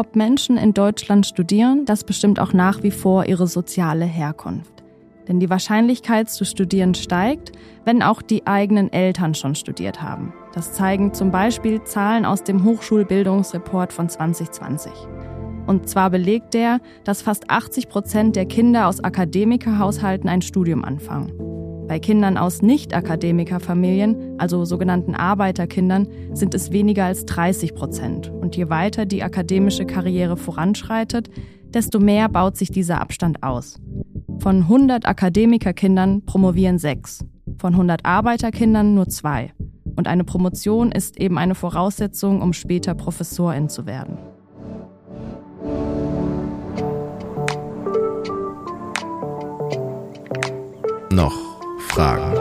Ob 0.00 0.14
Menschen 0.14 0.56
in 0.56 0.74
Deutschland 0.74 1.26
studieren, 1.26 1.84
das 1.84 2.04
bestimmt 2.04 2.38
auch 2.38 2.52
nach 2.52 2.84
wie 2.84 2.92
vor 2.92 3.26
ihre 3.26 3.48
soziale 3.48 4.04
Herkunft. 4.04 4.84
Denn 5.26 5.40
die 5.40 5.50
Wahrscheinlichkeit 5.50 6.30
zu 6.30 6.44
studieren 6.44 6.94
steigt, 6.94 7.50
wenn 7.84 8.04
auch 8.04 8.22
die 8.22 8.46
eigenen 8.46 8.92
Eltern 8.92 9.34
schon 9.34 9.56
studiert 9.56 10.00
haben. 10.00 10.32
Das 10.54 10.72
zeigen 10.72 11.14
zum 11.14 11.32
Beispiel 11.32 11.82
Zahlen 11.82 12.24
aus 12.24 12.44
dem 12.44 12.62
Hochschulbildungsreport 12.62 13.92
von 13.92 14.08
2020. 14.08 14.92
Und 15.66 15.88
zwar 15.88 16.10
belegt 16.10 16.54
der, 16.54 16.78
dass 17.02 17.20
fast 17.20 17.50
80 17.50 17.88
Prozent 17.88 18.36
der 18.36 18.46
Kinder 18.46 18.86
aus 18.86 19.02
Akademikerhaushalten 19.02 20.28
ein 20.28 20.42
Studium 20.42 20.84
anfangen. 20.84 21.57
Bei 21.88 21.98
Kindern 21.98 22.36
aus 22.36 22.62
Nicht-Akademikerfamilien, 22.62 24.38
also 24.38 24.64
sogenannten 24.64 25.14
Arbeiterkindern, 25.14 26.06
sind 26.34 26.54
es 26.54 26.70
weniger 26.70 27.06
als 27.06 27.24
30 27.24 27.74
Prozent. 27.74 28.30
Und 28.30 28.56
je 28.56 28.68
weiter 28.68 29.06
die 29.06 29.22
akademische 29.22 29.86
Karriere 29.86 30.36
voranschreitet, 30.36 31.30
desto 31.64 31.98
mehr 31.98 32.28
baut 32.28 32.56
sich 32.56 32.70
dieser 32.70 33.00
Abstand 33.00 33.42
aus. 33.42 33.80
Von 34.38 34.62
100 34.62 35.06
Akademikerkindern 35.06 36.24
promovieren 36.24 36.78
sechs, 36.78 37.24
von 37.58 37.72
100 37.72 38.04
Arbeiterkindern 38.04 38.94
nur 38.94 39.08
zwei. 39.08 39.52
Und 39.96 40.06
eine 40.06 40.24
Promotion 40.24 40.92
ist 40.92 41.18
eben 41.18 41.38
eine 41.38 41.54
Voraussetzung, 41.54 42.42
um 42.42 42.52
später 42.52 42.94
Professorin 42.94 43.68
zu 43.68 43.86
werden. 43.86 44.18
noch 51.18 51.47
Fragen? 51.88 52.38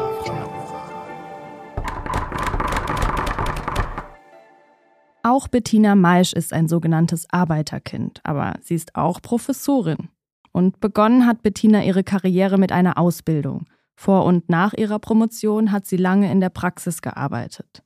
Auch 5.23 5.47
Bettina 5.47 5.95
Maisch 5.95 6.33
ist 6.33 6.53
ein 6.53 6.67
sogenanntes 6.67 7.27
Arbeiterkind, 7.31 8.21
aber 8.23 8.53
sie 8.61 8.75
ist 8.75 8.95
auch 8.95 9.21
Professorin. 9.21 10.09
Und 10.51 10.79
begonnen 10.79 11.25
hat 11.25 11.43
Bettina 11.43 11.83
ihre 11.83 12.03
Karriere 12.03 12.57
mit 12.57 12.71
einer 12.71 12.97
Ausbildung. 12.97 13.65
Vor 13.95 14.25
und 14.25 14.49
nach 14.49 14.73
ihrer 14.73 14.99
Promotion 14.99 15.71
hat 15.71 15.85
sie 15.85 15.97
lange 15.97 16.31
in 16.31 16.39
der 16.39 16.49
Praxis 16.49 17.01
gearbeitet. 17.01 17.83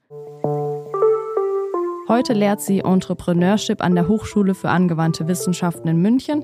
Heute 2.08 2.34
lehrt 2.34 2.62
sie 2.62 2.80
Entrepreneurship 2.80 3.82
an 3.82 3.96
der 3.96 4.08
Hochschule 4.08 4.54
für 4.54 4.70
angewandte 4.70 5.28
Wissenschaften 5.28 5.88
in 5.88 6.02
München 6.02 6.44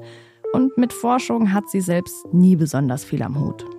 und 0.54 0.78
mit 0.78 0.94
Forschung 0.94 1.54
hat 1.54 1.70
sie 1.70 1.82
selbst 1.82 2.34
nie 2.34 2.56
besonders 2.56 3.04
viel 3.04 3.22
am 3.22 3.40
Hut. 3.40 3.77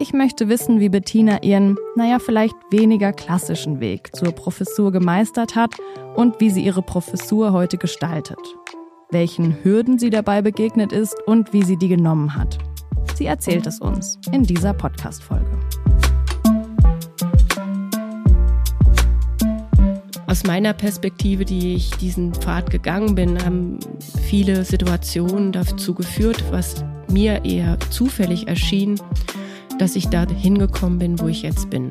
Ich 0.00 0.12
möchte 0.12 0.48
wissen, 0.48 0.78
wie 0.78 0.90
Bettina 0.90 1.42
ihren, 1.42 1.76
naja, 1.96 2.20
vielleicht 2.20 2.54
weniger 2.70 3.12
klassischen 3.12 3.80
Weg 3.80 4.14
zur 4.14 4.30
Professur 4.30 4.92
gemeistert 4.92 5.56
hat 5.56 5.74
und 6.14 6.40
wie 6.40 6.50
sie 6.50 6.64
ihre 6.64 6.82
Professur 6.82 7.52
heute 7.52 7.78
gestaltet. 7.78 8.38
Welchen 9.10 9.56
Hürden 9.64 9.98
sie 9.98 10.10
dabei 10.10 10.40
begegnet 10.40 10.92
ist 10.92 11.16
und 11.26 11.52
wie 11.52 11.64
sie 11.64 11.76
die 11.76 11.88
genommen 11.88 12.36
hat. 12.36 12.58
Sie 13.16 13.26
erzählt 13.26 13.66
es 13.66 13.80
uns 13.80 14.20
in 14.30 14.44
dieser 14.44 14.72
Podcast-Folge. 14.72 15.58
Aus 20.28 20.44
meiner 20.44 20.74
Perspektive, 20.74 21.44
die 21.44 21.74
ich 21.74 21.90
diesen 21.96 22.34
Pfad 22.34 22.70
gegangen 22.70 23.16
bin, 23.16 23.44
haben 23.44 23.80
viele 24.22 24.64
Situationen 24.64 25.50
dazu 25.50 25.92
geführt, 25.92 26.44
was 26.52 26.84
mir 27.10 27.44
eher 27.44 27.80
zufällig 27.90 28.46
erschien, 28.46 29.00
dass 29.78 29.96
ich 29.96 30.08
da 30.08 30.26
hingekommen 30.26 30.98
bin, 30.98 31.20
wo 31.20 31.28
ich 31.28 31.42
jetzt 31.42 31.70
bin. 31.70 31.88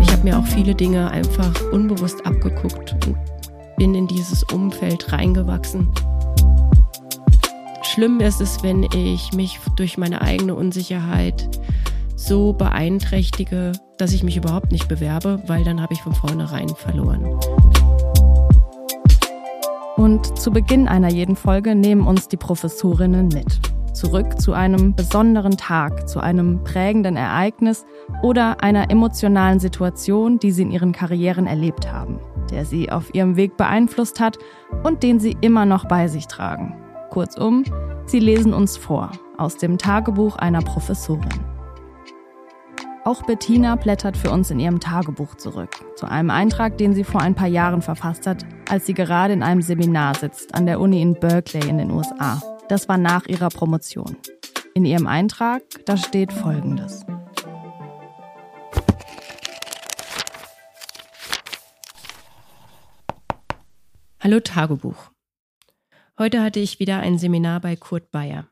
Ich 0.00 0.10
habe 0.10 0.24
mir 0.24 0.38
auch 0.38 0.46
viele 0.46 0.74
Dinge 0.74 1.10
einfach 1.10 1.52
unbewusst 1.72 2.24
abgeguckt 2.26 2.96
und 3.06 3.16
bin 3.76 3.94
in 3.94 4.06
dieses 4.06 4.42
Umfeld 4.44 5.12
reingewachsen. 5.12 5.88
Schlimm 7.82 8.20
ist 8.20 8.40
es, 8.40 8.62
wenn 8.62 8.82
ich 8.94 9.32
mich 9.34 9.60
durch 9.76 9.98
meine 9.98 10.22
eigene 10.22 10.54
Unsicherheit 10.54 11.48
so 12.16 12.54
beeinträchtige, 12.54 13.72
dass 13.98 14.12
ich 14.12 14.22
mich 14.22 14.36
überhaupt 14.36 14.72
nicht 14.72 14.88
bewerbe, 14.88 15.42
weil 15.46 15.64
dann 15.64 15.80
habe 15.80 15.92
ich 15.92 16.02
von 16.02 16.14
vornherein 16.14 16.68
verloren. 16.68 17.38
Und 19.96 20.38
zu 20.38 20.50
Beginn 20.50 20.88
einer 20.88 21.10
jeden 21.10 21.36
Folge 21.36 21.74
nehmen 21.74 22.06
uns 22.06 22.28
die 22.28 22.36
Professorinnen 22.36 23.28
mit 23.28 23.75
zurück 23.96 24.40
zu 24.40 24.52
einem 24.52 24.94
besonderen 24.94 25.56
Tag, 25.56 26.08
zu 26.08 26.20
einem 26.20 26.62
prägenden 26.62 27.16
Ereignis 27.16 27.86
oder 28.22 28.62
einer 28.62 28.90
emotionalen 28.90 29.58
Situation, 29.58 30.38
die 30.38 30.52
sie 30.52 30.62
in 30.62 30.70
ihren 30.70 30.92
Karrieren 30.92 31.46
erlebt 31.46 31.90
haben, 31.90 32.20
der 32.50 32.64
sie 32.64 32.92
auf 32.92 33.14
ihrem 33.14 33.36
Weg 33.36 33.56
beeinflusst 33.56 34.20
hat 34.20 34.38
und 34.84 35.02
den 35.02 35.18
sie 35.18 35.36
immer 35.40 35.64
noch 35.64 35.86
bei 35.86 36.08
sich 36.08 36.26
tragen. 36.26 36.76
Kurzum, 37.10 37.64
sie 38.04 38.20
lesen 38.20 38.52
uns 38.52 38.76
vor 38.76 39.10
aus 39.38 39.56
dem 39.56 39.78
Tagebuch 39.78 40.36
einer 40.36 40.60
Professorin. 40.60 41.28
Auch 43.04 43.22
Bettina 43.22 43.76
blättert 43.76 44.16
für 44.16 44.30
uns 44.30 44.50
in 44.50 44.58
ihrem 44.58 44.80
Tagebuch 44.80 45.36
zurück, 45.36 45.70
zu 45.94 46.06
einem 46.06 46.30
Eintrag, 46.30 46.76
den 46.76 46.92
sie 46.92 47.04
vor 47.04 47.22
ein 47.22 47.36
paar 47.36 47.46
Jahren 47.46 47.80
verfasst 47.80 48.26
hat, 48.26 48.44
als 48.68 48.86
sie 48.86 48.94
gerade 48.94 49.32
in 49.32 49.42
einem 49.42 49.62
Seminar 49.62 50.16
sitzt 50.16 50.54
an 50.54 50.66
der 50.66 50.80
Uni 50.80 51.00
in 51.00 51.14
Berkeley 51.14 51.68
in 51.68 51.78
den 51.78 51.92
USA. 51.92 52.55
Das 52.68 52.88
war 52.88 52.98
nach 52.98 53.26
ihrer 53.26 53.48
Promotion. 53.48 54.16
In 54.74 54.84
ihrem 54.84 55.06
Eintrag, 55.06 55.62
da 55.84 55.96
steht 55.96 56.32
Folgendes. 56.32 57.06
Hallo 64.18 64.40
Tagebuch. 64.40 65.12
Heute 66.18 66.42
hatte 66.42 66.58
ich 66.58 66.80
wieder 66.80 66.98
ein 66.98 67.18
Seminar 67.18 67.60
bei 67.60 67.76
Kurt 67.76 68.10
Bayer. 68.10 68.48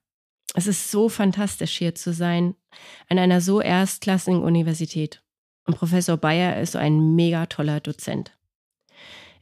Es 0.54 0.68
ist 0.68 0.92
so 0.92 1.08
fantastisch 1.08 1.76
hier 1.76 1.96
zu 1.96 2.12
sein, 2.12 2.54
an 3.08 3.18
einer 3.18 3.40
so 3.40 3.60
erstklassigen 3.60 4.44
Universität. 4.44 5.24
Und 5.66 5.76
Professor 5.76 6.16
Bayer 6.16 6.60
ist 6.60 6.72
so 6.72 6.78
ein 6.78 7.16
mega 7.16 7.46
toller 7.46 7.80
Dozent. 7.80 8.36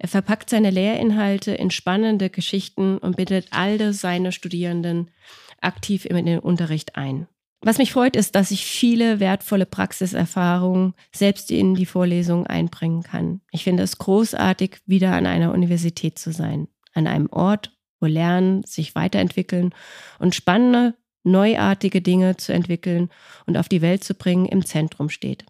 Er 0.02 0.08
verpackt 0.08 0.50
seine 0.50 0.70
Lehrinhalte 0.70 1.52
in 1.52 1.70
spannende 1.70 2.28
Geschichten 2.28 2.98
und 2.98 3.16
bittet 3.16 3.46
alle 3.52 3.92
seine 3.92 4.32
Studierenden 4.32 5.12
aktiv 5.60 6.06
in 6.06 6.26
den 6.26 6.40
Unterricht 6.40 6.96
ein. 6.96 7.28
Was 7.60 7.78
mich 7.78 7.92
freut, 7.92 8.16
ist, 8.16 8.34
dass 8.34 8.50
ich 8.50 8.66
viele 8.66 9.20
wertvolle 9.20 9.64
Praxiserfahrungen 9.64 10.94
selbst 11.14 11.52
in 11.52 11.76
die 11.76 11.86
Vorlesung 11.86 12.48
einbringen 12.48 13.04
kann. 13.04 13.42
Ich 13.52 13.62
finde 13.62 13.84
es 13.84 13.96
großartig, 13.98 14.78
wieder 14.86 15.12
an 15.12 15.24
einer 15.24 15.52
Universität 15.52 16.18
zu 16.18 16.32
sein. 16.32 16.66
An 16.94 17.06
einem 17.06 17.28
Ort, 17.30 17.70
wo 18.00 18.06
Lernen, 18.06 18.64
sich 18.64 18.96
weiterentwickeln 18.96 19.72
und 20.18 20.34
spannende, 20.34 20.96
neuartige 21.22 22.02
Dinge 22.02 22.36
zu 22.36 22.52
entwickeln 22.52 23.08
und 23.46 23.56
auf 23.56 23.68
die 23.68 23.82
Welt 23.82 24.02
zu 24.02 24.14
bringen 24.14 24.46
im 24.46 24.66
Zentrum 24.66 25.10
steht. 25.10 25.46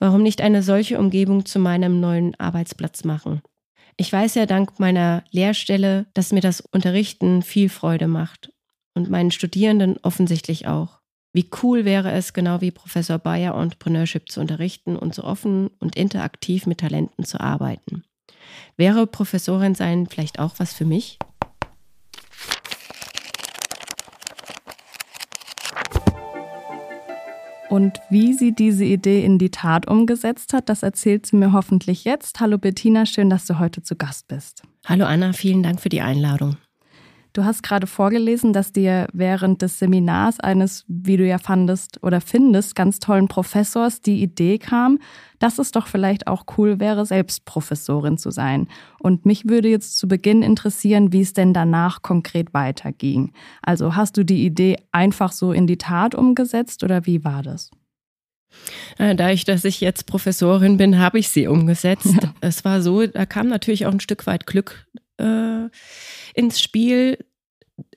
Warum 0.00 0.24
nicht 0.24 0.40
eine 0.40 0.64
solche 0.64 0.98
Umgebung 0.98 1.46
zu 1.46 1.60
meinem 1.60 2.00
neuen 2.00 2.34
Arbeitsplatz 2.40 3.04
machen? 3.04 3.42
Ich 3.96 4.12
weiß 4.12 4.34
ja 4.34 4.46
dank 4.46 4.78
meiner 4.78 5.22
Lehrstelle, 5.30 6.06
dass 6.14 6.32
mir 6.32 6.40
das 6.40 6.60
Unterrichten 6.60 7.42
viel 7.42 7.68
Freude 7.68 8.08
macht 8.08 8.52
und 8.94 9.10
meinen 9.10 9.30
Studierenden 9.30 9.98
offensichtlich 10.02 10.66
auch. 10.66 11.00
Wie 11.34 11.48
cool 11.62 11.84
wäre 11.84 12.12
es, 12.12 12.32
genau 12.32 12.60
wie 12.60 12.70
Professor 12.70 13.18
Bayer 13.18 13.54
Entrepreneurship 13.54 14.30
zu 14.30 14.40
unterrichten 14.40 14.96
und 14.96 15.14
so 15.14 15.24
offen 15.24 15.68
und 15.78 15.96
interaktiv 15.96 16.66
mit 16.66 16.78
Talenten 16.78 17.24
zu 17.24 17.40
arbeiten. 17.40 18.04
Wäre 18.76 19.06
Professorin 19.06 19.74
sein 19.74 20.06
vielleicht 20.06 20.38
auch 20.38 20.54
was 20.58 20.74
für 20.74 20.84
mich? 20.84 21.18
Und 27.72 28.02
wie 28.10 28.34
sie 28.34 28.52
diese 28.52 28.84
Idee 28.84 29.24
in 29.24 29.38
die 29.38 29.48
Tat 29.48 29.88
umgesetzt 29.88 30.52
hat, 30.52 30.68
das 30.68 30.82
erzählt 30.82 31.24
sie 31.24 31.36
mir 31.36 31.54
hoffentlich 31.54 32.04
jetzt. 32.04 32.38
Hallo 32.38 32.58
Bettina, 32.58 33.06
schön, 33.06 33.30
dass 33.30 33.46
du 33.46 33.58
heute 33.58 33.82
zu 33.82 33.96
Gast 33.96 34.28
bist. 34.28 34.62
Hallo 34.84 35.06
Anna, 35.06 35.32
vielen 35.32 35.62
Dank 35.62 35.80
für 35.80 35.88
die 35.88 36.02
Einladung. 36.02 36.58
Du 37.32 37.44
hast 37.44 37.62
gerade 37.62 37.86
vorgelesen, 37.86 38.52
dass 38.52 38.72
dir 38.72 39.06
während 39.14 39.62
des 39.62 39.78
Seminars 39.78 40.38
eines, 40.38 40.84
wie 40.86 41.16
du 41.16 41.26
ja 41.26 41.38
fandest 41.38 42.02
oder 42.02 42.20
findest, 42.20 42.74
ganz 42.74 42.98
tollen 42.98 43.26
Professors 43.26 44.02
die 44.02 44.22
Idee 44.22 44.58
kam, 44.58 44.98
dass 45.38 45.58
es 45.58 45.72
doch 45.72 45.86
vielleicht 45.86 46.26
auch 46.26 46.44
cool 46.58 46.78
wäre, 46.78 47.06
selbst 47.06 47.46
Professorin 47.46 48.18
zu 48.18 48.30
sein. 48.30 48.68
Und 48.98 49.24
mich 49.24 49.48
würde 49.48 49.68
jetzt 49.68 49.96
zu 49.96 50.08
Beginn 50.08 50.42
interessieren, 50.42 51.12
wie 51.12 51.22
es 51.22 51.32
denn 51.32 51.54
danach 51.54 52.02
konkret 52.02 52.52
weiterging. 52.52 53.32
Also 53.62 53.96
hast 53.96 54.18
du 54.18 54.24
die 54.24 54.44
Idee 54.44 54.76
einfach 54.92 55.32
so 55.32 55.52
in 55.52 55.66
die 55.66 55.78
Tat 55.78 56.14
umgesetzt 56.14 56.84
oder 56.84 57.06
wie 57.06 57.24
war 57.24 57.42
das? 57.42 57.70
Äh, 58.98 59.14
da 59.14 59.30
ich, 59.30 59.44
dass 59.44 59.64
ich 59.64 59.80
jetzt 59.80 60.06
Professorin 60.06 60.76
bin, 60.76 60.98
habe 60.98 61.18
ich 61.18 61.30
sie 61.30 61.46
umgesetzt. 61.46 62.14
Ja. 62.22 62.34
Es 62.42 62.64
war 62.64 62.82
so, 62.82 63.06
da 63.06 63.24
kam 63.24 63.48
natürlich 63.48 63.86
auch 63.86 63.92
ein 63.92 64.00
Stück 64.00 64.26
weit 64.26 64.46
Glück 64.46 64.86
äh, 65.18 65.68
ins 66.34 66.60
Spiel, 66.60 67.18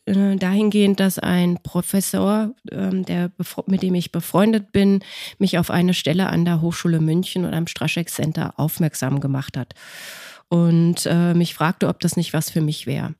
äh, 0.05 0.35
dahingehend, 0.35 0.99
dass 0.99 1.17
ein 1.17 1.57
Professor, 1.63 2.53
ähm, 2.71 3.05
der, 3.05 3.31
mit 3.65 3.81
dem 3.81 3.95
ich 3.95 4.11
befreundet 4.11 4.71
bin, 4.71 5.03
mich 5.39 5.57
auf 5.57 5.71
eine 5.71 5.93
Stelle 5.95 6.27
an 6.27 6.45
der 6.45 6.61
Hochschule 6.61 6.99
München 6.99 7.43
und 7.43 7.53
am 7.53 7.67
Straschek 7.67 8.09
Center 8.09 8.53
aufmerksam 8.57 9.19
gemacht 9.19 9.57
hat. 9.57 9.73
und 10.47 11.07
äh, 11.07 11.33
mich 11.33 11.55
fragte, 11.55 11.87
ob 11.87 11.99
das 11.99 12.17
nicht 12.17 12.33
was 12.33 12.51
für 12.51 12.61
mich 12.61 12.85
wäre. 12.85 13.15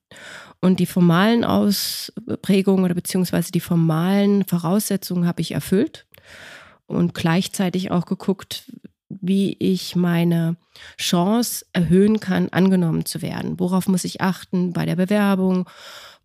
Und 0.62 0.80
die 0.80 0.86
formalen 0.86 1.44
Ausprägungen 1.44 2.86
oder 2.86 2.94
beziehungsweise 2.94 3.52
die 3.52 3.60
formalen 3.60 4.46
Voraussetzungen 4.46 5.28
habe 5.28 5.42
ich 5.42 5.52
erfüllt 5.52 6.06
und 6.86 7.16
gleichzeitig 7.16 7.90
auch 7.90 8.06
geguckt, 8.06 8.72
wie 9.22 9.56
ich 9.60 9.96
meine 9.96 10.58
Chance 10.98 11.66
erhöhen 11.74 12.20
kann, 12.20 12.50
angenommen 12.50 13.06
zu 13.06 13.22
werden. 13.22 13.60
Worauf 13.60 13.88
muss 13.88 14.04
ich 14.04 14.22
achten 14.22 14.74
bei 14.74 14.86
der 14.86 14.96
Bewerbung? 14.96 15.70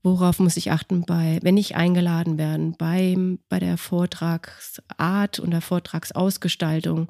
Worauf 0.03 0.39
muss 0.39 0.57
ich 0.57 0.73
achten 0.73 1.05
bei, 1.05 1.39
wenn 1.43 1.57
ich 1.57 1.77
eingeladen 1.77 2.39
werde, 2.39 2.73
beim, 2.79 3.39
bei 3.49 3.59
der 3.59 3.77
Vortragsart 3.77 5.39
und 5.39 5.51
der 5.51 5.61
Vortragsausgestaltung? 5.61 7.09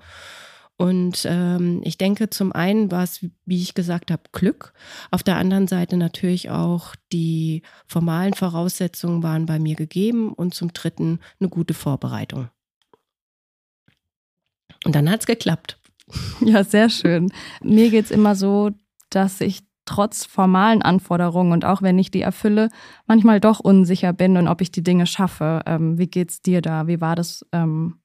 Und 0.77 1.27
ähm, 1.29 1.83
ich 1.85 1.99
denke, 1.99 2.31
zum 2.31 2.53
einen 2.53 2.91
war 2.91 3.05
es, 3.05 3.23
wie 3.45 3.61
ich 3.61 3.75
gesagt 3.75 4.11
habe, 4.11 4.23
Glück. 4.33 4.73
Auf 5.11 5.23
der 5.23 5.37
anderen 5.37 5.69
Seite 5.69 5.99
natürlich 5.99 6.49
auch 6.49 6.97
die 7.13 7.63
formalen 7.87 8.33
Voraussetzungen 8.33 9.23
waren 9.23 9.45
bei 9.45 9.59
mir 9.59 9.77
gegeben 9.77 10.33
und 10.33 10.55
zum 10.55 10.73
dritten 10.73 11.21
eine 11.39 11.51
gute 11.51 11.75
Vorbereitung. 11.75 12.49
Und 14.85 14.95
dann 14.95 15.11
hat 15.11 15.21
es 15.21 15.27
geklappt. 15.27 15.79
Ja, 16.41 16.65
sehr 16.65 16.91
schön. 16.91 17.31
Mir 17.63 17.91
geht 17.91 18.07
es 18.07 18.11
immer 18.11 18.35
so, 18.35 18.71
dass 19.11 19.41
ich 19.41 19.61
trotz 19.85 20.25
formalen 20.25 20.83
Anforderungen 20.83 21.53
und 21.53 21.65
auch 21.65 21.83
wenn 21.83 21.99
ich 21.99 22.11
die 22.11 22.23
erfülle, 22.23 22.69
manchmal 23.07 23.41
doch 23.41 23.61
unsicher 23.61 24.13
bin 24.13 24.37
und 24.37 24.49
ob 24.49 24.61
ich 24.61 24.71
die 24.71 24.83
Dinge 24.83 25.07
schaffe. 25.07 25.63
Ähm, 25.67 25.99
wie 25.99 26.07
geht's 26.07 26.43
dir 26.43 26.63
da? 26.63 26.87
Wie 26.87 27.01
war 27.01 27.17
das 27.17 27.45
ähm, 27.53 28.01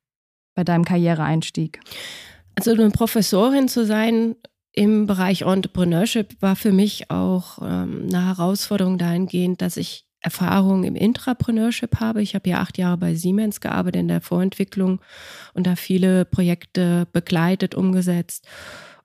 bei 0.56 0.64
deinem 0.64 0.84
Karriereeinstieg? 0.84 1.80
Also 2.56 2.72
eine 2.72 2.90
Professorin 2.90 3.68
zu 3.68 3.86
sein 3.86 4.36
im 4.72 5.06
Bereich 5.06 5.44
Entrepreneurship 5.44 6.42
war 6.42 6.56
für 6.56 6.72
mich 6.72 7.10
auch 7.12 7.60
ähm, 7.62 8.08
eine 8.10 8.26
Herausforderung 8.26 8.98
dahingehend, 8.98 9.62
dass 9.62 9.78
ich 9.78 10.05
Erfahrung 10.26 10.84
im 10.84 10.96
Intrapreneurship 10.96 12.00
habe. 12.00 12.24
Ich 12.24 12.34
habe 12.34 12.50
ja 12.50 12.60
acht 12.60 12.80
Jahre 12.80 12.98
bei 12.98 13.14
Siemens 13.14 13.62
gearbeitet 13.62 14.02
in 14.02 14.08
der 14.08 14.22
Vorentwicklung 14.22 15.00
und 15.54 15.68
da 15.68 15.76
viele 15.76 16.26
Projekte 16.26 17.08
begleitet, 17.14 17.76
umgesetzt. 17.76 18.48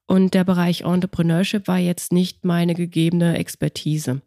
Und 0.06 0.32
der 0.32 0.44
Bereich 0.44 0.80
Entrepreneurship 0.80 1.68
war 1.68 1.78
jetzt 1.78 2.10
nicht 2.10 2.44
meine 2.46 2.74
gegebene 2.74 3.36
Expertise. 3.36 4.22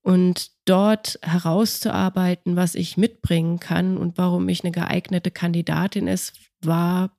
Und 0.00 0.52
dort 0.64 1.18
herauszuarbeiten, 1.20 2.56
was 2.56 2.74
ich 2.74 2.96
mitbringen 2.96 3.60
kann 3.60 3.98
und 3.98 4.16
warum 4.16 4.48
ich 4.48 4.64
eine 4.64 4.72
geeignete 4.72 5.30
Kandidatin 5.30 6.06
ist, 6.06 6.32
war 6.62 7.14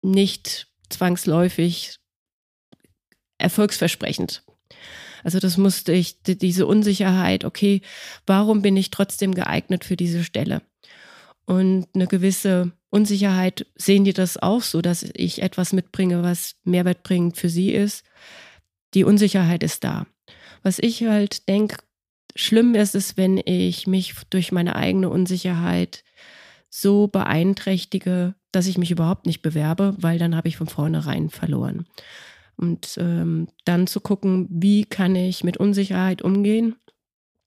nicht 0.00 0.68
zwangsläufig 0.88 1.96
erfolgsversprechend. 3.38 4.44
Also 5.22 5.38
das 5.38 5.56
musste 5.56 5.92
ich, 5.92 6.22
diese 6.22 6.66
Unsicherheit, 6.66 7.44
okay, 7.44 7.82
warum 8.26 8.62
bin 8.62 8.76
ich 8.76 8.90
trotzdem 8.90 9.34
geeignet 9.34 9.84
für 9.84 9.96
diese 9.96 10.24
Stelle? 10.24 10.62
Und 11.44 11.86
eine 11.94 12.06
gewisse 12.06 12.72
Unsicherheit, 12.90 13.66
sehen 13.74 14.04
die 14.04 14.12
das 14.12 14.36
auch 14.36 14.62
so, 14.62 14.82
dass 14.82 15.02
ich 15.02 15.42
etwas 15.42 15.72
mitbringe, 15.72 16.22
was 16.22 16.56
mehrwertbringend 16.64 17.36
für 17.36 17.48
sie 17.48 17.70
ist? 17.70 18.04
Die 18.94 19.04
Unsicherheit 19.04 19.62
ist 19.62 19.82
da. 19.84 20.06
Was 20.62 20.78
ich 20.78 21.02
halt 21.04 21.48
denke, 21.48 21.76
schlimm 22.36 22.74
ist 22.74 22.94
es, 22.94 23.16
wenn 23.16 23.40
ich 23.44 23.86
mich 23.86 24.14
durch 24.30 24.52
meine 24.52 24.76
eigene 24.76 25.08
Unsicherheit 25.08 26.04
so 26.68 27.08
beeinträchtige, 27.08 28.34
dass 28.52 28.66
ich 28.66 28.78
mich 28.78 28.90
überhaupt 28.90 29.26
nicht 29.26 29.42
bewerbe, 29.42 29.94
weil 29.98 30.18
dann 30.18 30.36
habe 30.36 30.48
ich 30.48 30.56
von 30.56 30.68
vornherein 30.68 31.30
verloren. 31.30 31.86
Und 32.56 32.96
ähm, 32.98 33.48
dann 33.64 33.86
zu 33.86 34.00
gucken, 34.00 34.46
wie 34.50 34.84
kann 34.84 35.16
ich 35.16 35.42
mit 35.42 35.56
Unsicherheit 35.56 36.22
umgehen. 36.22 36.76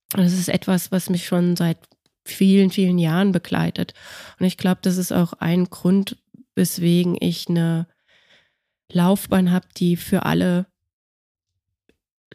Das 0.10 0.34
ist 0.34 0.50
etwas, 0.50 0.92
was 0.92 1.10
mich 1.10 1.25
schon 1.25 1.56
seit 1.56 1.78
vielen, 2.25 2.72
vielen 2.72 2.98
Jahren 2.98 3.31
begleitet. 3.31 3.94
Und 4.40 4.46
ich 4.46 4.57
glaube, 4.57 4.80
das 4.81 4.98
ist 4.98 5.12
auch 5.12 5.34
ein 5.34 5.66
Grund, 5.66 6.18
weswegen 6.56 7.18
ich 7.19 7.48
eine 7.48 7.88
Laufbahn 8.92 9.52
habe, 9.52 9.68
die 9.78 9.96
für 9.96 10.24
alle 10.25 10.68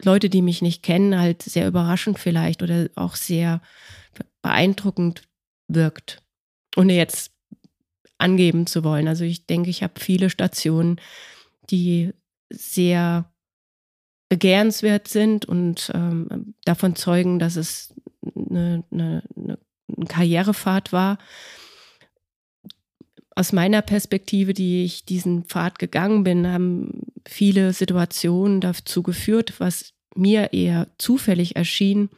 Leute, 0.03 0.29
die 0.29 0.41
mich 0.41 0.61
nicht 0.61 0.83
kennen, 0.83 1.19
halt 1.19 1.41
sehr 1.43 1.67
überraschend 1.67 2.19
vielleicht 2.19 2.63
oder 2.63 2.89
auch 2.95 3.15
sehr 3.15 3.61
beeindruckend 4.41 5.23
wirkt. 5.67 6.23
Ohne 6.75 6.95
jetzt 6.95 7.31
angeben 8.17 8.67
zu 8.67 8.83
wollen. 8.83 9.07
Also 9.07 9.23
ich 9.23 9.45
denke, 9.45 9.69
ich 9.69 9.83
habe 9.83 9.99
viele 9.99 10.29
Stationen, 10.29 10.99
die 11.69 12.13
sehr 12.51 13.31
begehrenswert 14.29 15.07
sind 15.07 15.45
und 15.45 15.91
ähm, 15.93 16.55
davon 16.63 16.95
zeugen, 16.95 17.37
dass 17.37 17.57
es 17.57 17.93
eine, 18.35 18.83
eine, 18.91 19.23
eine 19.35 19.57
Karrierepfad 20.07 20.93
war. 20.93 21.17
Aus 23.35 23.51
meiner 23.51 23.81
Perspektive, 23.81 24.53
die 24.53 24.85
ich 24.85 25.05
diesen 25.05 25.45
Pfad 25.45 25.79
gegangen 25.79 26.23
bin, 26.23 26.47
haben 26.47 27.07
viele 27.27 27.73
Situationen 27.73 28.61
dazu 28.61 29.03
geführt, 29.03 29.55
was 29.59 29.93
mir 30.15 30.53
eher 30.53 30.87
zufällig 30.97 31.55
erschien, 31.55 32.09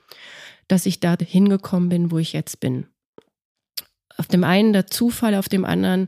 dass 0.67 0.85
ich 0.85 0.99
da 0.99 1.15
hingekommen 1.19 1.89
bin, 1.89 2.11
wo 2.11 2.17
ich 2.17 2.33
jetzt 2.33 2.59
bin. 2.59 2.87
Auf 4.17 4.27
dem 4.27 4.43
einen 4.43 4.73
der 4.73 4.87
Zufall, 4.87 5.35
auf 5.35 5.49
dem 5.49 5.65
anderen, 5.65 6.07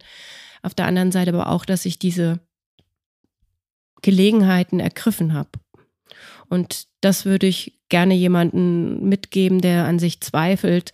auf 0.61 0.73
der 0.73 0.85
anderen 0.85 1.11
Seite 1.11 1.33
aber 1.33 1.49
auch, 1.49 1.65
dass 1.65 1.85
ich 1.85 1.99
diese 1.99 2.44
Gelegenheiten 4.05 4.79
ergriffen 4.79 5.33
habe. 5.33 5.49
Und 6.47 6.85
das 7.01 7.25
würde 7.25 7.47
ich 7.47 7.79
gerne 7.89 8.13
jemanden 8.13 9.09
mitgeben, 9.09 9.61
der 9.61 9.85
an 9.85 9.97
sich 9.97 10.21
zweifelt. 10.21 10.91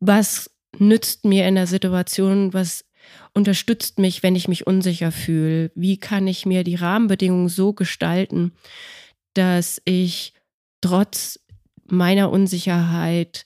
Was 0.00 0.50
nützt 0.78 1.26
mir 1.26 1.46
in 1.46 1.54
der 1.54 1.66
Situation? 1.66 2.54
Was 2.54 2.86
unterstützt 3.34 3.98
mich, 3.98 4.22
wenn 4.22 4.34
ich 4.34 4.48
mich 4.48 4.66
unsicher 4.66 5.12
fühle? 5.12 5.70
Wie 5.74 5.98
kann 5.98 6.26
ich 6.26 6.46
mir 6.46 6.64
die 6.64 6.76
Rahmenbedingungen 6.76 7.50
so 7.50 7.74
gestalten, 7.74 8.52
dass 9.34 9.82
ich 9.84 10.32
trotz 10.80 11.40
meiner 11.84 12.30
Unsicherheit 12.30 13.44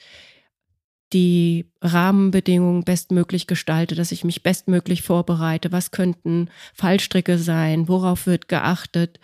die 1.12 1.70
Rahmenbedingungen 1.81 2.82
bestmöglich 2.82 3.47
gestalte, 3.47 3.94
dass 3.94 4.12
ich 4.12 4.25
mich 4.25 4.43
bestmöglich 4.43 5.03
vorbereite. 5.03 5.70
Was 5.70 5.93
könnten 5.93 6.50
Fallstricke 6.75 7.38
sein? 7.38 7.88
Worauf 7.88 8.26
wird 8.26 8.49
geachtet? 8.49 9.20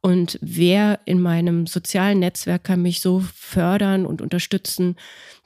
Und 0.00 0.38
wer 0.42 1.00
in 1.04 1.20
meinem 1.20 1.66
sozialen 1.66 2.18
Netzwerk 2.18 2.64
kann 2.64 2.82
mich 2.82 3.00
so 3.00 3.20
fördern 3.20 4.06
und 4.06 4.22
unterstützen, 4.22 4.96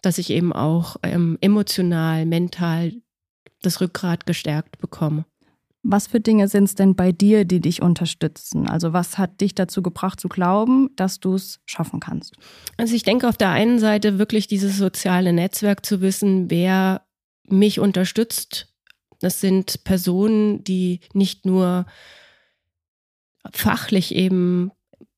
dass 0.00 0.18
ich 0.18 0.30
eben 0.30 0.52
auch 0.52 0.96
ähm, 1.02 1.38
emotional, 1.40 2.24
mental 2.24 2.92
das 3.62 3.80
Rückgrat 3.80 4.26
gestärkt 4.26 4.78
bekomme? 4.78 5.26
Was 5.86 6.06
für 6.06 6.18
Dinge 6.18 6.48
sind 6.48 6.64
es 6.64 6.74
denn 6.74 6.96
bei 6.96 7.12
dir, 7.12 7.44
die 7.44 7.60
dich 7.60 7.82
unterstützen? 7.82 8.66
Also 8.66 8.94
was 8.94 9.18
hat 9.18 9.42
dich 9.42 9.54
dazu 9.54 9.82
gebracht 9.82 10.18
zu 10.18 10.28
glauben, 10.28 10.88
dass 10.96 11.20
du 11.20 11.34
es 11.34 11.60
schaffen 11.66 12.00
kannst? 12.00 12.34
Also 12.78 12.94
ich 12.94 13.02
denke 13.02 13.28
auf 13.28 13.36
der 13.36 13.50
einen 13.50 13.78
Seite 13.78 14.18
wirklich 14.18 14.46
dieses 14.46 14.78
soziale 14.78 15.34
Netzwerk 15.34 15.84
zu 15.84 16.00
wissen, 16.00 16.50
wer 16.50 17.02
mich 17.46 17.80
unterstützt. 17.80 18.74
Das 19.20 19.42
sind 19.42 19.84
Personen, 19.84 20.64
die 20.64 21.00
nicht 21.12 21.44
nur 21.44 21.84
fachlich 23.52 24.14
eben 24.14 24.70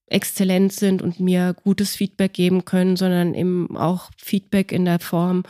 exzellent 0.08 0.72
sind 0.72 1.00
und 1.00 1.20
mir 1.20 1.54
gutes 1.54 1.94
Feedback 1.94 2.32
geben 2.32 2.64
können, 2.64 2.96
sondern 2.96 3.34
eben 3.34 3.76
auch 3.76 4.10
Feedback 4.16 4.72
in 4.72 4.84
der 4.84 4.98
Form, 4.98 5.44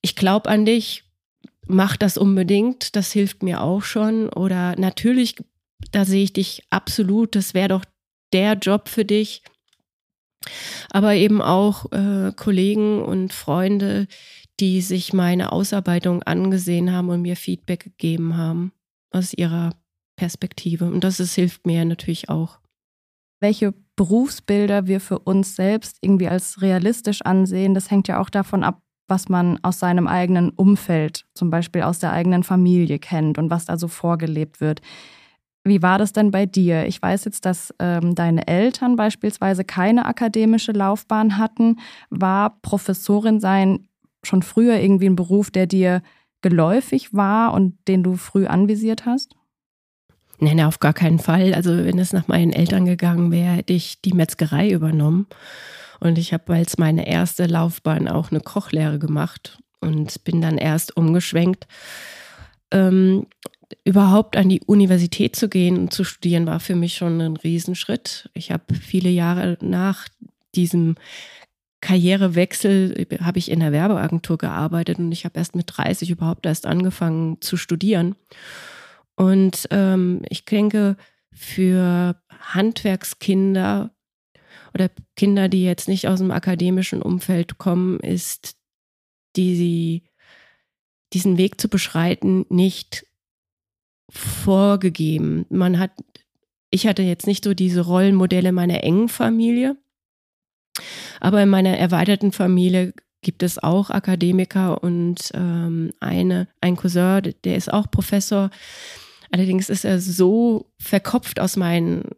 ich 0.00 0.16
glaube 0.16 0.50
an 0.50 0.64
dich, 0.64 1.04
mach 1.66 1.96
das 1.96 2.16
unbedingt, 2.18 2.96
das 2.96 3.12
hilft 3.12 3.42
mir 3.42 3.62
auch 3.62 3.82
schon. 3.82 4.28
Oder 4.28 4.76
natürlich, 4.78 5.36
da 5.92 6.04
sehe 6.04 6.24
ich 6.24 6.32
dich 6.32 6.62
absolut, 6.70 7.34
das 7.34 7.54
wäre 7.54 7.68
doch 7.68 7.84
der 8.32 8.54
Job 8.54 8.88
für 8.88 9.04
dich. 9.04 9.42
Aber 10.90 11.14
eben 11.14 11.40
auch 11.40 11.90
äh, 11.92 12.32
Kollegen 12.36 13.02
und 13.02 13.32
Freunde, 13.32 14.06
die 14.60 14.80
sich 14.82 15.12
meine 15.12 15.52
Ausarbeitung 15.52 16.22
angesehen 16.22 16.92
haben 16.92 17.08
und 17.08 17.22
mir 17.22 17.36
Feedback 17.36 17.84
gegeben 17.84 18.36
haben 18.36 18.72
aus 19.10 19.32
ihrer 19.32 19.70
Perspektive. 20.16 20.84
Und 20.84 21.02
das 21.02 21.20
ist, 21.20 21.34
hilft 21.34 21.66
mir 21.66 21.84
natürlich 21.84 22.28
auch. 22.28 22.58
Welche 23.40 23.74
Berufsbilder 23.96 24.86
wir 24.86 25.00
für 25.00 25.18
uns 25.18 25.56
selbst 25.56 25.98
irgendwie 26.00 26.28
als 26.28 26.62
realistisch 26.62 27.22
ansehen, 27.22 27.74
das 27.74 27.90
hängt 27.90 28.08
ja 28.08 28.20
auch 28.20 28.30
davon 28.30 28.64
ab, 28.64 28.80
was 29.08 29.28
man 29.28 29.58
aus 29.62 29.78
seinem 29.78 30.06
eigenen 30.06 30.50
Umfeld, 30.50 31.26
zum 31.34 31.50
Beispiel 31.50 31.82
aus 31.82 31.98
der 31.98 32.12
eigenen 32.12 32.42
Familie 32.42 32.98
kennt 32.98 33.38
und 33.38 33.50
was 33.50 33.66
da 33.66 33.76
so 33.76 33.88
vorgelebt 33.88 34.60
wird. 34.60 34.80
Wie 35.64 35.82
war 35.82 35.98
das 35.98 36.12
denn 36.12 36.30
bei 36.30 36.44
dir? 36.44 36.86
Ich 36.86 37.00
weiß 37.00 37.24
jetzt, 37.24 37.46
dass 37.46 37.74
ähm, 37.78 38.14
deine 38.14 38.46
Eltern 38.46 38.96
beispielsweise 38.96 39.64
keine 39.64 40.04
akademische 40.04 40.72
Laufbahn 40.72 41.38
hatten. 41.38 41.80
War 42.10 42.58
Professorin 42.60 43.40
sein 43.40 43.88
schon 44.22 44.42
früher 44.42 44.78
irgendwie 44.78 45.06
ein 45.06 45.16
Beruf, 45.16 45.50
der 45.50 45.66
dir 45.66 46.02
geläufig 46.42 47.14
war 47.14 47.54
und 47.54 47.76
den 47.88 48.02
du 48.02 48.16
früh 48.16 48.46
anvisiert 48.46 49.06
hast? 49.06 49.34
Nein, 50.38 50.60
auf 50.60 50.80
gar 50.80 50.92
keinen 50.92 51.18
Fall. 51.18 51.54
Also 51.54 51.84
wenn 51.84 51.98
es 51.98 52.12
nach 52.12 52.28
meinen 52.28 52.52
Eltern 52.52 52.84
gegangen 52.84 53.30
wäre, 53.30 53.54
hätte 53.54 53.72
ich 53.72 54.02
die 54.02 54.12
Metzgerei 54.12 54.70
übernommen. 54.70 55.26
Und 56.00 56.18
ich 56.18 56.32
habe 56.32 56.54
als 56.54 56.78
meine 56.78 57.06
erste 57.06 57.46
Laufbahn 57.46 58.08
auch 58.08 58.30
eine 58.30 58.40
Kochlehre 58.40 58.98
gemacht 58.98 59.58
und 59.80 60.24
bin 60.24 60.40
dann 60.40 60.58
erst 60.58 60.96
umgeschwenkt. 60.96 61.66
Ähm, 62.70 63.26
überhaupt 63.84 64.36
an 64.36 64.48
die 64.48 64.62
Universität 64.64 65.36
zu 65.36 65.48
gehen 65.48 65.78
und 65.78 65.92
zu 65.92 66.04
studieren, 66.04 66.46
war 66.46 66.60
für 66.60 66.74
mich 66.74 66.94
schon 66.94 67.20
ein 67.20 67.36
Riesenschritt. 67.36 68.30
Ich 68.34 68.50
habe 68.50 68.74
viele 68.74 69.10
Jahre 69.10 69.58
nach 69.60 70.08
diesem 70.54 70.96
Karrierewechsel 71.84 73.06
habe 73.20 73.38
ich 73.38 73.50
in 73.50 73.60
der 73.60 73.70
Werbeagentur 73.70 74.38
gearbeitet 74.38 74.98
und 74.98 75.12
ich 75.12 75.26
habe 75.26 75.38
erst 75.38 75.54
mit 75.54 75.66
30 75.66 76.10
überhaupt 76.10 76.46
erst 76.46 76.64
angefangen 76.64 77.42
zu 77.42 77.58
studieren. 77.58 78.14
Und 79.16 79.68
ähm, 79.70 80.22
ich 80.30 80.46
denke, 80.46 80.96
für 81.30 82.16
Handwerkskinder 82.40 83.93
oder 84.74 84.90
Kinder, 85.16 85.48
die 85.48 85.64
jetzt 85.64 85.88
nicht 85.88 86.08
aus 86.08 86.18
dem 86.18 86.30
akademischen 86.30 87.00
Umfeld 87.00 87.58
kommen, 87.58 88.00
ist 88.00 88.56
die, 89.36 90.02
diesen 91.12 91.38
Weg 91.38 91.60
zu 91.60 91.68
beschreiten 91.68 92.44
nicht 92.48 93.06
vorgegeben. 94.10 95.46
Man 95.48 95.78
hat, 95.78 95.92
ich 96.70 96.86
hatte 96.86 97.02
jetzt 97.02 97.26
nicht 97.26 97.44
so 97.44 97.54
diese 97.54 97.82
Rollenmodelle 97.82 98.52
meiner 98.52 98.82
engen 98.82 99.08
Familie, 99.08 99.76
aber 101.20 101.42
in 101.42 101.48
meiner 101.48 101.76
erweiterten 101.78 102.32
Familie 102.32 102.92
gibt 103.22 103.42
es 103.42 103.58
auch 103.58 103.90
Akademiker 103.90 104.82
und 104.82 105.30
ähm, 105.34 105.92
eine, 106.00 106.48
ein 106.60 106.76
Cousin, 106.76 107.34
der 107.44 107.56
ist 107.56 107.72
auch 107.72 107.90
Professor. 107.90 108.50
Allerdings 109.30 109.70
ist 109.70 109.84
er 109.84 110.00
so 110.00 110.70
verkopft 110.78 111.40
aus 111.40 111.56
meinen, 111.56 112.10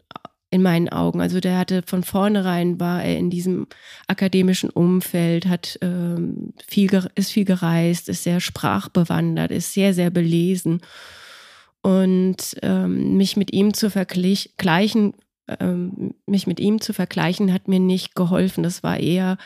in 0.50 0.62
meinen 0.62 0.88
Augen. 0.88 1.21
Also 1.21 1.41
der 1.41 1.59
hatte 1.59 1.83
von 1.87 2.03
vornherein 2.03 2.79
war 2.79 3.03
er 3.03 3.19
in 3.19 3.31
diesem 3.31 3.67
akademischen 4.07 4.71
Umfeld, 4.71 5.47
hat 5.47 5.79
ähm, 5.83 6.55
viel, 6.67 6.91
ist 7.15 7.33
viel 7.33 7.45
gereist, 7.45 8.09
ist 8.09 8.23
sehr 8.23 8.41
sprachbewandert, 8.41 9.50
ist 9.50 9.73
sehr, 9.73 9.93
sehr 9.93 10.11
belesen. 10.11 10.81
Und 11.83 12.57
ähm, 12.62 13.17
mich 13.17 13.37
mit 13.37 13.53
ihm 13.53 13.75
zu 13.75 13.91
vergleichen, 13.91 15.15
ähm, 15.61 16.15
mich 16.26 16.47
mit 16.47 16.61
ihm 16.61 16.81
zu 16.81 16.93
vergleichen, 16.93 17.53
hat 17.53 17.69
mir 17.69 17.81
nicht 17.81 18.15
geholfen. 18.15 18.62
Das 18.62 18.83
war 18.83 18.99
eher 18.99 19.38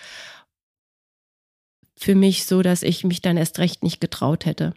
für 1.97 2.15
mich 2.15 2.47
so, 2.47 2.63
dass 2.63 2.83
ich 2.83 3.05
mich 3.05 3.21
dann 3.21 3.37
erst 3.37 3.59
recht 3.59 3.83
nicht 3.83 4.01
getraut 4.01 4.47
hätte. 4.47 4.75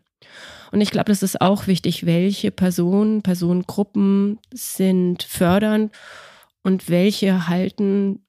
Und 0.71 0.81
ich 0.81 0.91
glaube, 0.91 1.11
das 1.11 1.23
ist 1.23 1.41
auch 1.41 1.67
wichtig, 1.67 2.05
welche 2.05 2.51
Personen, 2.51 3.21
Personengruppen 3.21 4.39
sind 4.53 5.23
fördernd 5.23 5.93
und 6.63 6.89
welche 6.89 7.47
halten 7.47 8.25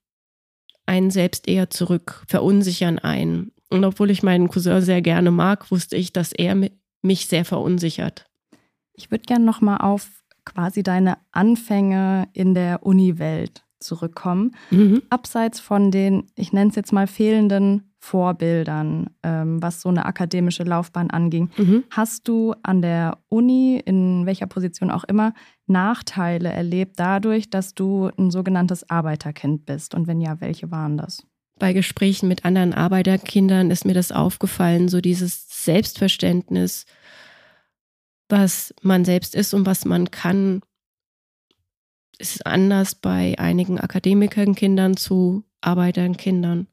einen 0.85 1.09
selbst 1.09 1.47
eher 1.47 1.69
zurück, 1.69 2.23
verunsichern 2.27 2.99
einen. 2.99 3.51
Und 3.69 3.83
obwohl 3.83 4.11
ich 4.11 4.23
meinen 4.23 4.49
Cousin 4.49 4.81
sehr 4.81 5.01
gerne 5.01 5.31
mag, 5.31 5.71
wusste 5.71 5.95
ich, 5.95 6.13
dass 6.13 6.31
er 6.31 6.69
mich 7.01 7.27
sehr 7.27 7.45
verunsichert. 7.45 8.29
Ich 8.93 9.11
würde 9.11 9.23
gerne 9.23 9.45
nochmal 9.45 9.79
auf 9.79 10.07
quasi 10.45 10.83
deine 10.83 11.17
Anfänge 11.31 12.27
in 12.33 12.53
der 12.53 12.85
Uni-Welt 12.85 13.63
zurückkommen. 13.79 14.55
Mhm. 14.69 15.01
Abseits 15.09 15.59
von 15.59 15.91
den, 15.91 16.27
ich 16.35 16.53
nenne 16.53 16.69
es 16.69 16.75
jetzt 16.75 16.93
mal 16.93 17.07
fehlenden 17.07 17.94
Vorbildern, 18.05 19.09
ähm, 19.23 19.63
was 19.63 19.81
so 19.81 19.89
eine 19.89 20.05
akademische 20.05 20.63
Laufbahn 20.63 21.09
anging. 21.09 21.49
Mhm. 21.57 21.85
Hast 21.89 22.27
du 22.27 22.53
an 22.61 22.83
der 22.83 23.17
Uni, 23.29 23.81
in 23.83 24.27
welcher 24.27 24.45
Position 24.45 24.91
auch 24.91 25.03
immer, 25.05 25.33
Nachteile 25.65 26.51
erlebt 26.51 26.99
dadurch, 26.99 27.49
dass 27.49 27.73
du 27.73 28.11
ein 28.15 28.29
sogenanntes 28.29 28.87
Arbeiterkind 28.91 29.65
bist? 29.65 29.95
Und 29.95 30.05
wenn 30.05 30.21
ja, 30.21 30.39
welche 30.39 30.69
waren 30.69 30.97
das? 30.97 31.25
Bei 31.57 31.73
Gesprächen 31.73 32.27
mit 32.27 32.45
anderen 32.45 32.73
Arbeiterkindern 32.73 33.71
ist 33.71 33.85
mir 33.85 33.95
das 33.95 34.11
aufgefallen, 34.11 34.87
so 34.87 35.01
dieses 35.01 35.65
Selbstverständnis, 35.65 36.85
was 38.29 38.71
man 38.83 39.03
selbst 39.03 39.33
ist 39.33 39.55
und 39.55 39.65
was 39.65 39.83
man 39.83 40.11
kann, 40.11 40.61
ist 42.19 42.45
anders 42.45 42.93
bei 42.93 43.39
einigen 43.39 43.79
Akademikerkindern 43.79 44.95
zu 44.95 45.43
Arbeiterkindern. 45.61 46.67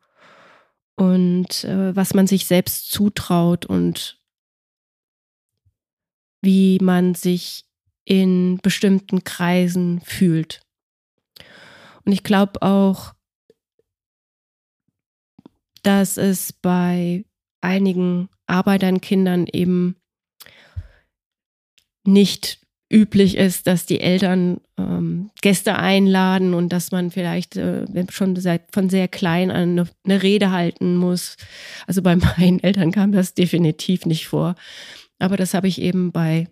Und 1.02 1.64
äh, 1.64 1.96
was 1.96 2.14
man 2.14 2.28
sich 2.28 2.46
selbst 2.46 2.92
zutraut 2.92 3.66
und 3.66 4.22
wie 6.42 6.78
man 6.80 7.16
sich 7.16 7.64
in 8.04 8.60
bestimmten 8.62 9.24
Kreisen 9.24 10.00
fühlt. 10.02 10.60
Und 12.04 12.12
ich 12.12 12.22
glaube 12.22 12.62
auch, 12.62 13.14
dass 15.82 16.18
es 16.18 16.52
bei 16.52 17.24
einigen 17.60 18.28
Arbeiterkindern 18.46 19.48
eben 19.48 19.96
nicht 22.04 22.61
üblich 22.92 23.36
ist, 23.36 23.66
dass 23.66 23.86
die 23.86 24.00
Eltern 24.00 24.60
ähm, 24.76 25.30
Gäste 25.40 25.76
einladen 25.76 26.52
und 26.52 26.68
dass 26.68 26.92
man 26.92 27.10
vielleicht 27.10 27.56
äh, 27.56 27.86
schon 28.10 28.36
seit, 28.36 28.62
von 28.72 28.90
sehr 28.90 29.08
klein 29.08 29.50
an 29.50 29.70
eine, 29.70 29.88
eine, 30.04 30.22
Rede 30.22 30.50
halten 30.50 30.96
muss. 30.96 31.36
Also 31.86 32.02
bei 32.02 32.14
meinen 32.38 32.60
Eltern 32.60 32.92
kam 32.92 33.12
das 33.12 33.34
definitiv 33.34 34.04
nicht 34.04 34.28
vor. 34.28 34.54
Aber 35.18 35.36
das 35.36 35.54
habe 35.54 35.68
ich 35.68 35.80
eben 35.80 36.12
bei 36.12 36.48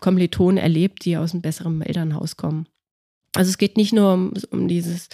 Kommilitonen 0.00 0.58
erlebt, 0.58 1.04
die 1.04 1.16
aus 1.16 1.32
einem 1.32 1.42
besseren 1.42 1.80
Elternhaus 1.80 2.36
kommen. 2.36 2.66
Also 3.34 3.48
es 3.48 3.58
geht 3.58 3.76
nicht 3.76 3.94
nur 3.94 4.12
um, 4.12 4.32
um 4.50 4.68
dieses 4.68 5.08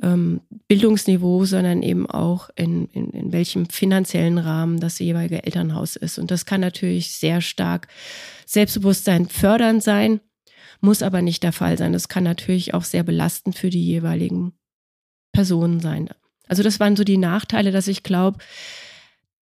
ähm, 0.00 0.40
Bildungsniveau, 0.68 1.44
sondern 1.44 1.82
eben 1.82 2.08
auch 2.08 2.50
in, 2.56 2.86
in, 2.86 3.10
in 3.10 3.32
welchem 3.32 3.66
finanziellen 3.66 4.38
Rahmen 4.38 4.80
das 4.80 4.98
jeweilige 4.98 5.44
Elternhaus 5.44 5.96
ist. 5.96 6.18
Und 6.18 6.30
das 6.30 6.46
kann 6.46 6.60
natürlich 6.60 7.16
sehr 7.16 7.40
stark 7.40 7.88
Selbstbewusstsein 8.46 9.28
fördernd 9.28 9.82
sein, 9.82 10.20
muss 10.80 11.02
aber 11.02 11.22
nicht 11.22 11.42
der 11.42 11.52
Fall 11.52 11.78
sein. 11.78 11.92
Das 11.92 12.08
kann 12.08 12.24
natürlich 12.24 12.74
auch 12.74 12.84
sehr 12.84 13.02
belastend 13.02 13.56
für 13.56 13.70
die 13.70 13.84
jeweiligen 13.84 14.52
Personen 15.32 15.80
sein. 15.80 16.08
Also 16.48 16.62
das 16.62 16.80
waren 16.80 16.96
so 16.96 17.04
die 17.04 17.18
Nachteile, 17.18 17.70
dass 17.70 17.88
ich 17.88 18.02
glaube, 18.02 18.38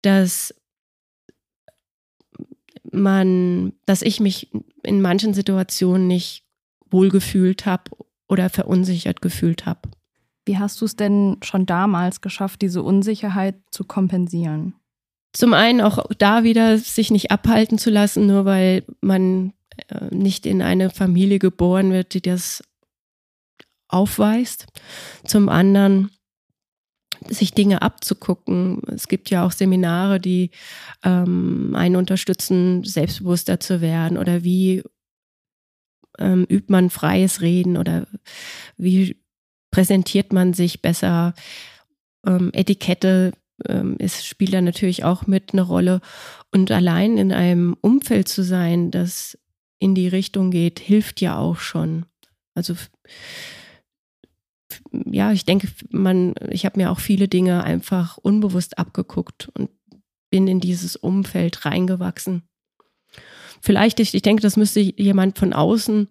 dass 0.01 0.53
man, 2.91 3.73
dass 3.85 4.01
ich 4.01 4.19
mich 4.19 4.51
in 4.83 5.01
manchen 5.01 5.33
Situationen 5.33 6.07
nicht 6.07 6.45
wohlgefühlt 6.89 7.65
habe 7.65 7.91
oder 8.27 8.49
verunsichert 8.49 9.21
gefühlt 9.21 9.65
habe. 9.65 9.89
Wie 10.45 10.57
hast 10.57 10.81
du 10.81 10.85
es 10.85 10.95
denn 10.95 11.37
schon 11.43 11.65
damals 11.65 12.21
geschafft, 12.21 12.61
diese 12.61 12.83
Unsicherheit 12.83 13.55
zu 13.71 13.85
kompensieren? 13.85 14.75
Zum 15.31 15.53
einen 15.53 15.81
auch 15.81 16.05
da 16.17 16.43
wieder 16.43 16.77
sich 16.77 17.09
nicht 17.09 17.31
abhalten 17.31 17.77
zu 17.77 17.89
lassen, 17.89 18.27
nur 18.27 18.45
weil 18.45 18.83
man 19.01 19.53
äh, 19.87 20.13
nicht 20.13 20.45
in 20.45 20.61
eine 20.61 20.89
Familie 20.89 21.39
geboren 21.39 21.91
wird, 21.91 22.13
die 22.13 22.21
das 22.21 22.63
aufweist. 23.87 24.67
Zum 25.25 25.49
anderen 25.49 26.11
sich 27.29 27.53
Dinge 27.53 27.81
abzugucken. 27.81 28.81
Es 28.87 29.07
gibt 29.07 29.29
ja 29.29 29.45
auch 29.45 29.51
Seminare, 29.51 30.19
die 30.19 30.51
ähm, 31.03 31.73
einen 31.75 31.95
unterstützen, 31.95 32.83
selbstbewusster 32.83 33.59
zu 33.59 33.81
werden 33.81 34.17
oder 34.17 34.43
wie 34.43 34.83
ähm, 36.19 36.45
übt 36.49 36.71
man 36.71 36.89
freies 36.89 37.41
Reden 37.41 37.77
oder 37.77 38.07
wie 38.77 39.22
präsentiert 39.73 40.31
man 40.31 40.53
sich 40.53 40.83
besser. 40.83 41.33
Ähm, 42.27 42.51
Etikette 42.53 43.33
ähm, 43.67 43.97
ist, 43.97 44.23
spielt 44.23 44.53
da 44.53 44.61
natürlich 44.61 45.03
auch 45.03 45.25
mit 45.25 45.51
eine 45.51 45.63
Rolle. 45.63 45.99
Und 46.51 46.69
allein 46.69 47.17
in 47.17 47.33
einem 47.33 47.75
Umfeld 47.81 48.27
zu 48.27 48.43
sein, 48.43 48.91
das 48.91 49.35
in 49.79 49.95
die 49.95 50.07
Richtung 50.07 50.51
geht, 50.51 50.79
hilft 50.79 51.21
ja 51.21 51.37
auch 51.37 51.57
schon. 51.57 52.05
Also 52.53 52.75
ja, 54.91 55.31
ich 55.31 55.43
denke, 55.43 55.67
man, 55.89 56.35
ich 56.51 56.65
habe 56.65 56.79
mir 56.79 56.91
auch 56.91 56.99
viele 56.99 57.27
Dinge 57.27 57.63
einfach 57.63 58.17
unbewusst 58.17 58.77
abgeguckt 58.77 59.49
und 59.57 59.71
bin 60.29 60.47
in 60.47 60.59
dieses 60.59 60.95
Umfeld 60.95 61.65
reingewachsen. 61.65 62.43
Vielleicht, 63.59 63.99
ich, 63.99 64.13
ich 64.13 64.21
denke, 64.21 64.43
das 64.43 64.55
müsste 64.55 64.81
jemand 64.81 65.39
von 65.39 65.51
außen 65.51 66.09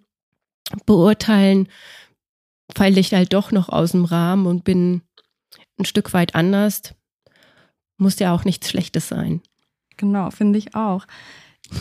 beurteilen, 0.84 1.68
falle 2.74 3.00
ich 3.00 3.12
halt 3.12 3.32
doch 3.32 3.52
noch 3.52 3.68
aus 3.68 3.92
dem 3.92 4.04
Rahmen 4.04 4.46
und 4.46 4.64
bin 4.64 5.02
ein 5.78 5.84
Stück 5.84 6.12
weit 6.12 6.34
anders. 6.34 6.94
Muss 7.98 8.18
ja 8.18 8.34
auch 8.34 8.44
nichts 8.44 8.70
Schlechtes 8.70 9.08
sein. 9.08 9.40
Genau, 9.96 10.30
finde 10.30 10.58
ich 10.58 10.74
auch. 10.74 11.06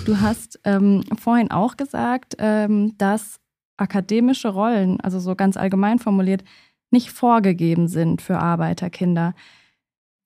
Du 0.06 0.20
hast 0.20 0.60
ähm, 0.64 1.04
vorhin 1.20 1.52
auch 1.52 1.78
gesagt, 1.78 2.36
ähm, 2.40 2.96
dass 2.98 3.40
akademische 3.78 4.50
Rollen, 4.50 5.00
also 5.02 5.20
so 5.20 5.36
ganz 5.36 5.58
allgemein 5.58 6.00
formuliert, 6.00 6.44
nicht 6.92 7.12
vorgegeben 7.12 7.88
sind 7.88 8.22
für 8.22 8.38
Arbeiterkinder. 8.38 9.34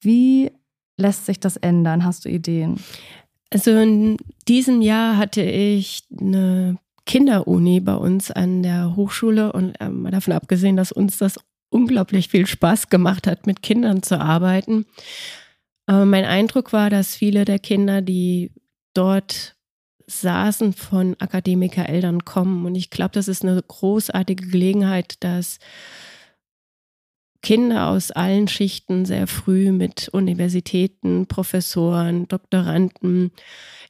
Wie 0.01 0.51
lässt 0.97 1.25
sich 1.25 1.39
das 1.39 1.57
ändern? 1.57 2.03
Hast 2.03 2.25
du 2.25 2.29
Ideen? 2.29 2.79
Also 3.51 3.71
in 3.71 4.17
diesem 4.47 4.81
Jahr 4.81 5.17
hatte 5.17 5.41
ich 5.41 6.03
eine 6.19 6.77
Kinderuni 7.05 7.79
bei 7.79 7.95
uns 7.95 8.31
an 8.31 8.63
der 8.63 8.95
Hochschule 8.95 9.53
und 9.53 9.75
ähm, 9.79 10.07
davon 10.09 10.33
abgesehen, 10.33 10.75
dass 10.75 10.91
uns 10.91 11.17
das 11.17 11.39
unglaublich 11.69 12.29
viel 12.29 12.47
Spaß 12.47 12.89
gemacht 12.89 13.27
hat, 13.27 13.47
mit 13.47 13.61
Kindern 13.61 14.01
zu 14.01 14.19
arbeiten. 14.19 14.85
Aber 15.85 16.05
mein 16.05 16.25
Eindruck 16.25 16.73
war, 16.73 16.89
dass 16.89 17.15
viele 17.15 17.45
der 17.45 17.59
Kinder, 17.59 18.01
die 18.01 18.51
dort 18.93 19.55
saßen, 20.07 20.73
von 20.73 21.15
Akademikereltern 21.19 22.25
kommen. 22.25 22.65
Und 22.65 22.75
ich 22.75 22.89
glaube, 22.89 23.11
das 23.13 23.27
ist 23.27 23.43
eine 23.43 23.61
großartige 23.61 24.47
Gelegenheit, 24.47 25.15
dass 25.23 25.59
Kinder 27.41 27.89
aus 27.89 28.09
allen 28.09 28.47
Schichten 28.47 29.05
sehr 29.05 29.27
früh 29.27 29.71
mit 29.71 30.09
Universitäten, 30.09 31.27
Professoren, 31.27 32.27
Doktoranden 32.27 33.31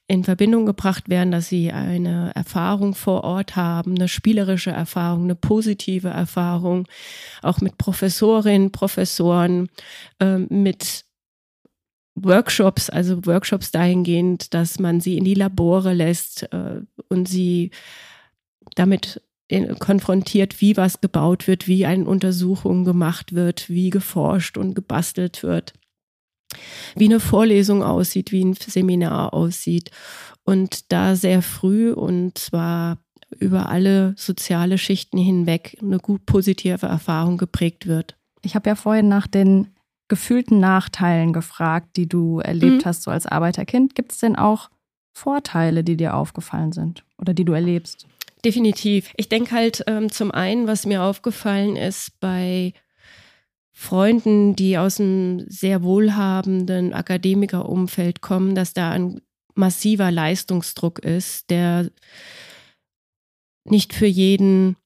in 0.08 0.24
Verbindung 0.24 0.66
gebracht 0.66 1.10
werden, 1.10 1.32
dass 1.32 1.50
sie 1.50 1.72
eine 1.72 2.32
Erfahrung 2.36 2.94
vor 2.94 3.24
Ort 3.24 3.56
haben, 3.56 3.96
eine 3.96 4.08
spielerische 4.08 4.70
Erfahrung, 4.70 5.24
eine 5.24 5.36
positive 5.36 6.10
Erfahrung, 6.10 6.88
auch 7.42 7.60
mit 7.60 7.78
Professorinnen, 7.78 8.72
Professoren, 8.72 9.70
äh, 10.20 10.38
mit 10.38 11.06
Workshops, 12.14 12.90
also 12.90 13.26
Workshops 13.26 13.72
dahingehend, 13.72 14.54
dass 14.54 14.80
man 14.80 15.02
sie 15.02 15.18
in 15.18 15.24
die 15.24 15.34
Labore 15.34 15.94
lässt 15.94 16.44
äh, 16.54 16.82
und 17.10 17.28
sie 17.28 17.72
damit 18.76 19.22
konfrontiert, 19.80 20.60
wie 20.60 20.76
was 20.76 21.02
gebaut 21.02 21.48
wird, 21.48 21.68
wie 21.68 21.86
eine 21.86 22.06
Untersuchung 22.06 22.84
gemacht 22.84 23.34
wird, 23.34 23.70
wie 23.70 23.92
geforscht 23.92 24.58
und 24.58 24.74
gebastelt 24.74 25.44
wird 25.44 25.74
wie 26.96 27.06
eine 27.06 27.20
Vorlesung 27.20 27.84
aussieht, 27.84 28.32
wie 28.32 28.44
ein 28.44 28.54
Seminar 28.54 29.34
aussieht. 29.34 29.92
Und 30.44 30.92
da 30.92 31.16
sehr 31.16 31.42
früh 31.42 31.92
und 31.92 32.38
zwar 32.38 32.98
über 33.40 33.70
alle 33.70 34.14
soziale 34.18 34.78
Schichten 34.78 35.18
hinweg 35.18 35.78
eine 35.82 35.98
gut 35.98 36.26
positive 36.26 36.86
Erfahrung 36.86 37.38
geprägt 37.38 37.88
wird. 37.88 38.16
Ich 38.42 38.56
habe 38.56 38.70
ja 38.70 38.76
vorhin 38.76 39.08
nach 39.08 39.28
den 39.28 39.76
gefühlten 40.08 40.60
Nachteilen 40.60 41.34
gefragt, 41.34 41.98
die 41.98 42.08
du 42.08 42.40
erlebt 42.40 42.84
mhm. 42.84 42.86
hast, 42.86 43.04
so 43.04 43.12
als 43.12 43.26
Arbeiterkind. 43.26 43.96
Gibt 43.96 44.12
es 44.12 44.20
denn 44.20 44.36
auch 44.36 44.70
Vorteile, 45.14 45.84
die 45.84 45.98
dir 45.98 46.16
aufgefallen 46.16 46.72
sind 46.72 47.04
oder 47.18 47.34
die 47.34 47.46
du 47.46 47.54
erlebst? 47.54 48.06
Definitiv. 48.44 49.12
Ich 49.18 49.30
denke 49.30 49.56
halt 49.56 49.84
ähm, 49.88 50.12
zum 50.12 50.30
einen, 50.32 50.68
was 50.68 50.86
mir 50.86 51.02
aufgefallen 51.02 51.76
ist 51.76 52.20
bei 52.20 52.74
Freunden, 53.78 54.56
die 54.56 54.78
aus 54.78 55.02
einem 55.02 55.44
sehr 55.50 55.84
wohlhabenden 55.84 56.94
Akademikerumfeld 56.94 58.22
kommen, 58.22 58.56
dass 58.56 58.74
da 58.74 58.92
ein 58.92 59.20
massiver 59.54 60.12
Leistungsdruck 60.12 61.00
ist, 61.00 61.50
der 61.50 61.92
nicht 63.66 63.94
für 63.94 64.06
jeden 64.06 64.78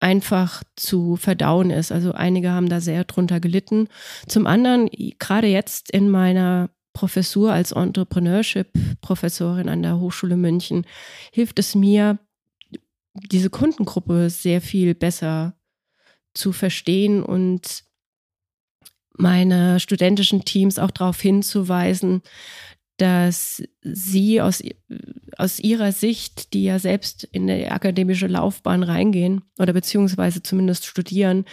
einfach 0.00 0.62
zu 0.76 1.16
verdauen 1.16 1.70
ist. 1.70 1.92
Also 1.92 2.12
einige 2.12 2.50
haben 2.50 2.70
da 2.70 2.80
sehr 2.80 3.04
drunter 3.04 3.38
gelitten. 3.38 3.88
Zum 4.26 4.46
anderen, 4.46 4.88
gerade 5.18 5.48
jetzt 5.48 5.90
in 5.90 6.08
meiner 6.08 6.70
Professur 6.94 7.52
als 7.52 7.72
Entrepreneurship-Professorin 7.72 9.68
an 9.68 9.82
der 9.82 10.00
Hochschule 10.00 10.38
München, 10.38 10.86
hilft 11.32 11.58
es 11.58 11.74
mir, 11.74 12.18
diese 13.12 13.50
Kundengruppe 13.50 14.30
sehr 14.30 14.62
viel 14.62 14.94
besser 14.94 15.54
zu 16.32 16.52
verstehen 16.52 17.22
und 17.22 17.86
meine 19.18 19.80
studentischen 19.80 20.44
Teams 20.44 20.78
auch 20.78 20.90
darauf 20.90 21.20
hinzuweisen, 21.20 22.22
dass 22.98 23.62
sie 23.80 24.40
aus, 24.40 24.60
aus 25.36 25.60
ihrer 25.60 25.92
Sicht, 25.92 26.52
die 26.52 26.64
ja 26.64 26.80
selbst 26.80 27.24
in 27.30 27.46
die 27.46 27.68
akademische 27.68 28.26
Laufbahn 28.26 28.82
reingehen 28.82 29.42
oder 29.58 29.72
beziehungsweise 29.72 30.42
zumindest 30.42 30.84
studieren, 30.84 31.44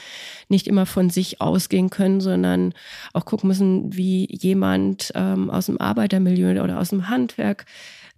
nicht 0.49 0.67
immer 0.67 0.87
von 0.87 1.11
sich 1.11 1.41
ausgehen 1.41 1.91
können, 1.91 2.19
sondern 2.19 2.73
auch 3.13 3.25
gucken 3.25 3.47
müssen, 3.47 3.95
wie 3.95 4.27
jemand 4.35 5.11
ähm, 5.13 5.51
aus 5.51 5.67
dem 5.67 5.79
Arbeitermilieu 5.79 6.63
oder 6.63 6.79
aus 6.79 6.89
dem 6.89 7.09
Handwerk 7.09 7.65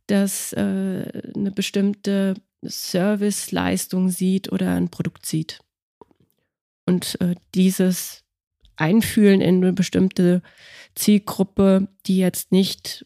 das 0.08 0.54
äh, 0.54 1.22
eine 1.36 1.52
bestimmte 1.54 2.36
Serviceleistung 2.62 4.08
sieht 4.08 4.52
oder 4.54 4.74
ein 4.74 4.90
Produkt 4.90 5.26
sieht. 5.26 5.60
Und 6.86 7.20
äh, 7.20 7.36
dieses 7.54 8.24
einfühlen 8.78 9.42
in 9.42 9.58
eine 9.58 9.74
bestimmte 9.74 10.42
Zielgruppe, 10.96 11.88
die 12.06 12.18
jetzt 12.18 12.52
nicht 12.52 13.06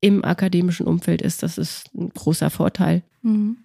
im 0.00 0.24
akademischen 0.24 0.86
Umfeld 0.86 1.22
ist. 1.22 1.42
Das 1.42 1.58
ist 1.58 1.94
ein 1.94 2.10
großer 2.10 2.50
Vorteil. 2.50 3.02
Mhm. 3.22 3.58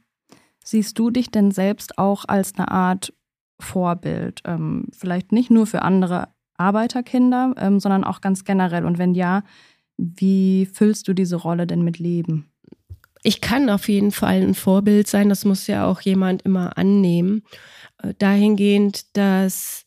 Siehst 0.63 0.97
du 0.99 1.09
dich 1.09 1.31
denn 1.31 1.51
selbst 1.51 1.97
auch 1.97 2.25
als 2.27 2.55
eine 2.55 2.69
Art 2.69 3.13
Vorbild? 3.59 4.41
Ähm, 4.45 4.87
vielleicht 4.91 5.31
nicht 5.31 5.49
nur 5.51 5.67
für 5.67 5.81
andere 5.81 6.29
Arbeiterkinder, 6.57 7.53
ähm, 7.57 7.79
sondern 7.79 8.03
auch 8.03 8.21
ganz 8.21 8.43
generell. 8.43 8.85
Und 8.85 8.97
wenn 8.97 9.13
ja, 9.15 9.43
wie 9.97 10.65
füllst 10.65 11.07
du 11.07 11.13
diese 11.13 11.35
Rolle 11.35 11.67
denn 11.67 11.83
mit 11.83 11.99
Leben? 11.99 12.51
Ich 13.23 13.41
kann 13.41 13.69
auf 13.69 13.87
jeden 13.87 14.11
Fall 14.11 14.41
ein 14.41 14.55
Vorbild 14.55 15.07
sein. 15.07 15.29
Das 15.29 15.45
muss 15.45 15.67
ja 15.67 15.85
auch 15.85 16.01
jemand 16.01 16.41
immer 16.43 16.77
annehmen. 16.77 17.43
Äh, 18.01 18.13
dahingehend, 18.17 19.15
dass 19.15 19.85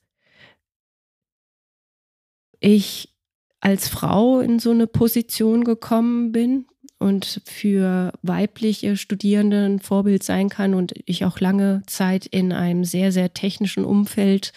ich 2.64 3.14
als 3.60 3.88
Frau 3.88 4.40
in 4.40 4.58
so 4.58 4.70
eine 4.70 4.86
Position 4.86 5.64
gekommen 5.64 6.32
bin 6.32 6.66
und 6.98 7.42
für 7.44 8.12
weibliche 8.22 8.96
Studierende 8.96 9.64
ein 9.66 9.80
Vorbild 9.80 10.22
sein 10.22 10.48
kann 10.48 10.74
und 10.74 10.94
ich 11.04 11.24
auch 11.24 11.40
lange 11.40 11.82
Zeit 11.86 12.26
in 12.26 12.52
einem 12.52 12.84
sehr, 12.84 13.12
sehr 13.12 13.34
technischen 13.34 13.84
Umfeld 13.84 14.52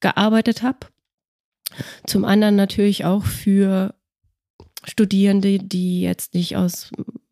gearbeitet 0.00 0.62
habe. 0.62 0.78
Zum 2.06 2.24
anderen 2.24 2.56
natürlich 2.56 3.04
auch 3.04 3.24
für 3.24 3.94
Studierende, 4.84 5.58
die 5.58 6.00
jetzt 6.00 6.34
nicht 6.34 6.56
aus 6.56 6.90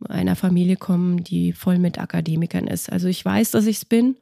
einer 0.08 0.36
Familie 0.36 0.76
kommen, 0.76 1.24
die 1.24 1.52
voll 1.52 1.78
mit 1.78 1.98
Akademikern 1.98 2.66
ist. 2.66 2.90
Also 2.90 3.08
ich 3.08 3.24
weiß, 3.24 3.52
dass 3.52 3.66
ich 3.66 3.76
es 3.78 3.84
bin, 3.84 4.16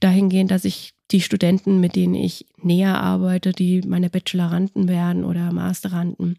dahingehend, 0.00 0.50
dass 0.50 0.64
ich 0.64 0.94
die 1.10 1.20
Studenten, 1.20 1.80
mit 1.80 1.96
denen 1.96 2.14
ich 2.14 2.46
näher 2.62 3.00
arbeite, 3.00 3.52
die 3.52 3.82
meine 3.82 4.10
Bacheloranden 4.10 4.88
werden 4.88 5.24
oder 5.24 5.52
Masteranden, 5.52 6.38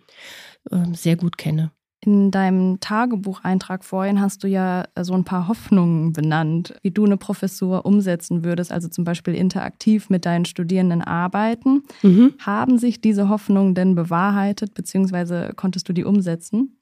ähm, 0.71 0.93
sehr 0.93 1.15
gut 1.15 1.37
kenne. 1.37 1.71
In 2.03 2.31
deinem 2.31 2.79
Tagebucheintrag 2.79 3.85
vorhin 3.85 4.21
hast 4.21 4.43
du 4.43 4.47
ja 4.47 4.85
äh, 4.95 5.03
so 5.03 5.13
ein 5.13 5.23
paar 5.23 5.47
Hoffnungen 5.47 6.13
benannt, 6.13 6.73
wie 6.81 6.89
du 6.89 7.05
eine 7.05 7.17
Professur 7.17 7.85
umsetzen 7.85 8.43
würdest, 8.43 8.71
also 8.71 8.87
zum 8.87 9.03
Beispiel 9.03 9.35
interaktiv 9.35 10.09
mit 10.09 10.25
deinen 10.25 10.45
Studierenden 10.45 11.03
arbeiten. 11.03 11.83
Mhm. 12.01 12.33
Haben 12.39 12.79
sich 12.79 13.01
diese 13.01 13.29
Hoffnungen 13.29 13.75
denn 13.75 13.93
bewahrheitet, 13.93 14.73
beziehungsweise 14.73 15.53
konntest 15.55 15.89
du 15.89 15.93
die 15.93 16.03
umsetzen? 16.03 16.77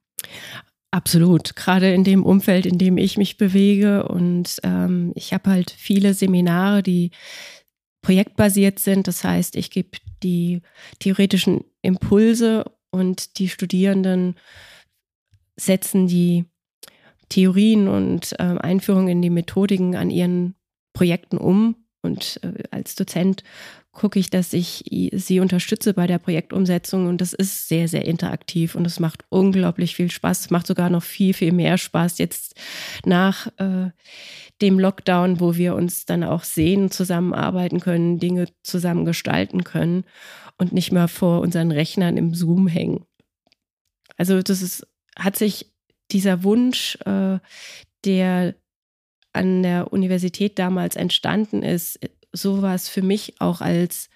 Absolut, 0.92 1.56
gerade 1.56 1.94
in 1.94 2.04
dem 2.04 2.26
Umfeld, 2.26 2.66
in 2.66 2.78
dem 2.78 2.98
ich 2.98 3.18
mich 3.18 3.38
bewege. 3.38 4.08
Und 4.08 4.56
ähm, 4.64 5.12
ich 5.16 5.34
habe 5.34 5.50
halt 5.50 5.70
viele 5.70 6.14
Seminare, 6.14 6.82
die 6.82 7.12
projektbasiert 8.02 8.80
sind. 8.80 9.08
Das 9.08 9.24
heißt, 9.24 9.56
ich 9.56 9.72
gebe 9.72 9.98
die 10.24 10.62
theoretischen 11.00 11.64
Impulse 11.82 12.66
und 12.92 13.40
die 13.40 13.50
Studierenden 13.50 14.36
setzen 15.58 16.08
die 16.08 16.46
Theorien 17.30 17.88
und 17.88 18.34
äh, 18.40 18.58
Einführungen 18.60 19.10
in 19.10 19.22
die 19.22 19.30
Methodiken 19.30 19.96
an 19.96 20.10
ihren 20.10 20.56
Projekten 20.94 21.38
um. 21.38 21.76
Und 22.02 22.40
äh, 22.44 22.64
als 22.72 22.96
Dozent 22.96 23.44
gucke 23.92 24.20
ich, 24.20 24.30
dass 24.30 24.54
ich 24.54 24.86
sie 25.12 25.40
unterstütze 25.40 25.94
bei 25.94 26.08
der 26.08 26.20
Projektumsetzung 26.20 27.08
und 27.08 27.22
das 27.22 27.34
ist 27.34 27.68
sehr, 27.68 27.88
sehr 27.88 28.06
interaktiv 28.06 28.76
und 28.76 28.86
es 28.86 29.00
macht 29.00 29.26
unglaublich 29.30 29.96
viel 29.96 30.12
Spaß. 30.12 30.42
Es 30.42 30.50
macht 30.52 30.68
sogar 30.68 30.90
noch 30.90 31.04
viel, 31.04 31.34
viel 31.34 31.52
mehr 31.52 31.78
Spaß 31.78 32.20
jetzt 32.20 32.56
nach 33.06 33.48
äh, 33.58 33.90
dem 34.62 34.80
Lockdown, 34.80 35.40
wo 35.40 35.56
wir 35.56 35.76
uns 35.76 36.06
dann 36.06 36.24
auch 36.24 36.44
sehen, 36.44 36.92
zusammenarbeiten 36.92 37.80
können, 37.80 38.20
Dinge 38.20 38.48
zusammen 38.64 39.06
gestalten 39.06 39.64
können 39.64 40.04
und 40.58 40.72
nicht 40.72 40.92
mehr 40.92 41.08
vor 41.08 41.42
unseren 41.42 41.72
Rechnern 41.72 42.18
im 42.18 42.36
Zoom 42.36 42.68
hängen. 42.68 43.06
Also 44.18 44.42
das 44.42 44.62
ist, 44.62 44.86
hat 45.18 45.38
sich 45.38 45.72
dieser 46.12 46.44
Wunsch, 46.44 46.98
äh, 47.06 47.40
der 48.06 48.56
an 49.32 49.64
der 49.64 49.94
Universität 49.94 50.58
damals 50.60 50.96
entstanden 50.96 51.64
ist, 51.64 52.00
sowas 52.32 52.90
für 52.90 53.02
mich 53.02 53.40
auch 53.40 53.62
als 53.62 54.10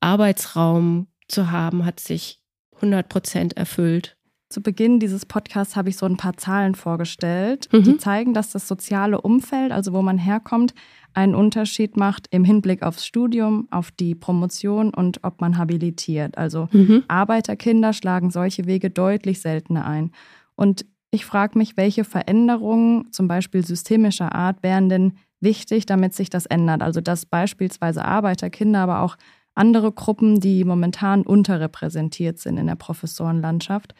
Arbeitsraum 0.00 1.08
zu 1.28 1.50
haben, 1.50 1.84
hat 1.84 2.00
sich 2.00 2.40
100 2.76 3.08
Prozent 3.08 3.56
erfüllt. 3.56 4.16
Zu 4.50 4.62
Beginn 4.62 4.98
dieses 4.98 5.26
Podcasts 5.26 5.76
habe 5.76 5.90
ich 5.90 5.98
so 5.98 6.06
ein 6.06 6.16
paar 6.16 6.38
Zahlen 6.38 6.74
vorgestellt, 6.74 7.68
mhm. 7.70 7.82
die 7.82 7.98
zeigen, 7.98 8.32
dass 8.32 8.50
das 8.52 8.66
soziale 8.66 9.20
Umfeld, 9.20 9.72
also 9.72 9.92
wo 9.92 10.00
man 10.00 10.16
herkommt, 10.16 10.72
einen 11.12 11.34
Unterschied 11.34 11.98
macht 11.98 12.28
im 12.30 12.44
Hinblick 12.44 12.82
aufs 12.82 13.04
Studium, 13.04 13.68
auf 13.70 13.90
die 13.90 14.14
Promotion 14.14 14.94
und 14.94 15.22
ob 15.22 15.42
man 15.42 15.58
habilitiert. 15.58 16.38
Also 16.38 16.68
mhm. 16.72 17.04
Arbeiterkinder 17.08 17.92
schlagen 17.92 18.30
solche 18.30 18.64
Wege 18.64 18.88
deutlich 18.88 19.40
seltener 19.40 19.84
ein. 19.86 20.12
Und 20.54 20.86
Ich 21.10 21.24
frage 21.24 21.56
mich, 21.56 21.76
welche 21.76 22.04
Veränderungen, 22.04 23.10
zum 23.12 23.28
Beispiel 23.28 23.64
systemischer 23.64 24.34
Art, 24.34 24.62
wären 24.62 24.88
denn 24.88 25.14
wichtig, 25.40 25.86
damit 25.86 26.14
sich 26.14 26.30
das 26.30 26.46
ändert. 26.46 26.82
Also 26.82 27.00
dass 27.00 27.26
beispielsweise 27.26 28.04
Arbeiter, 28.04 28.50
Kinder, 28.50 28.80
aber 28.80 29.02
auch 29.02 29.16
andere 29.54 29.92
Gruppen, 29.92 30.40
die 30.40 30.64
momentan 30.64 31.22
unterrepräsentiert 31.22 32.38
sind 32.38 32.58
in 32.58 32.66
der 32.66 32.76
Professorenlandschaft, 32.76 33.94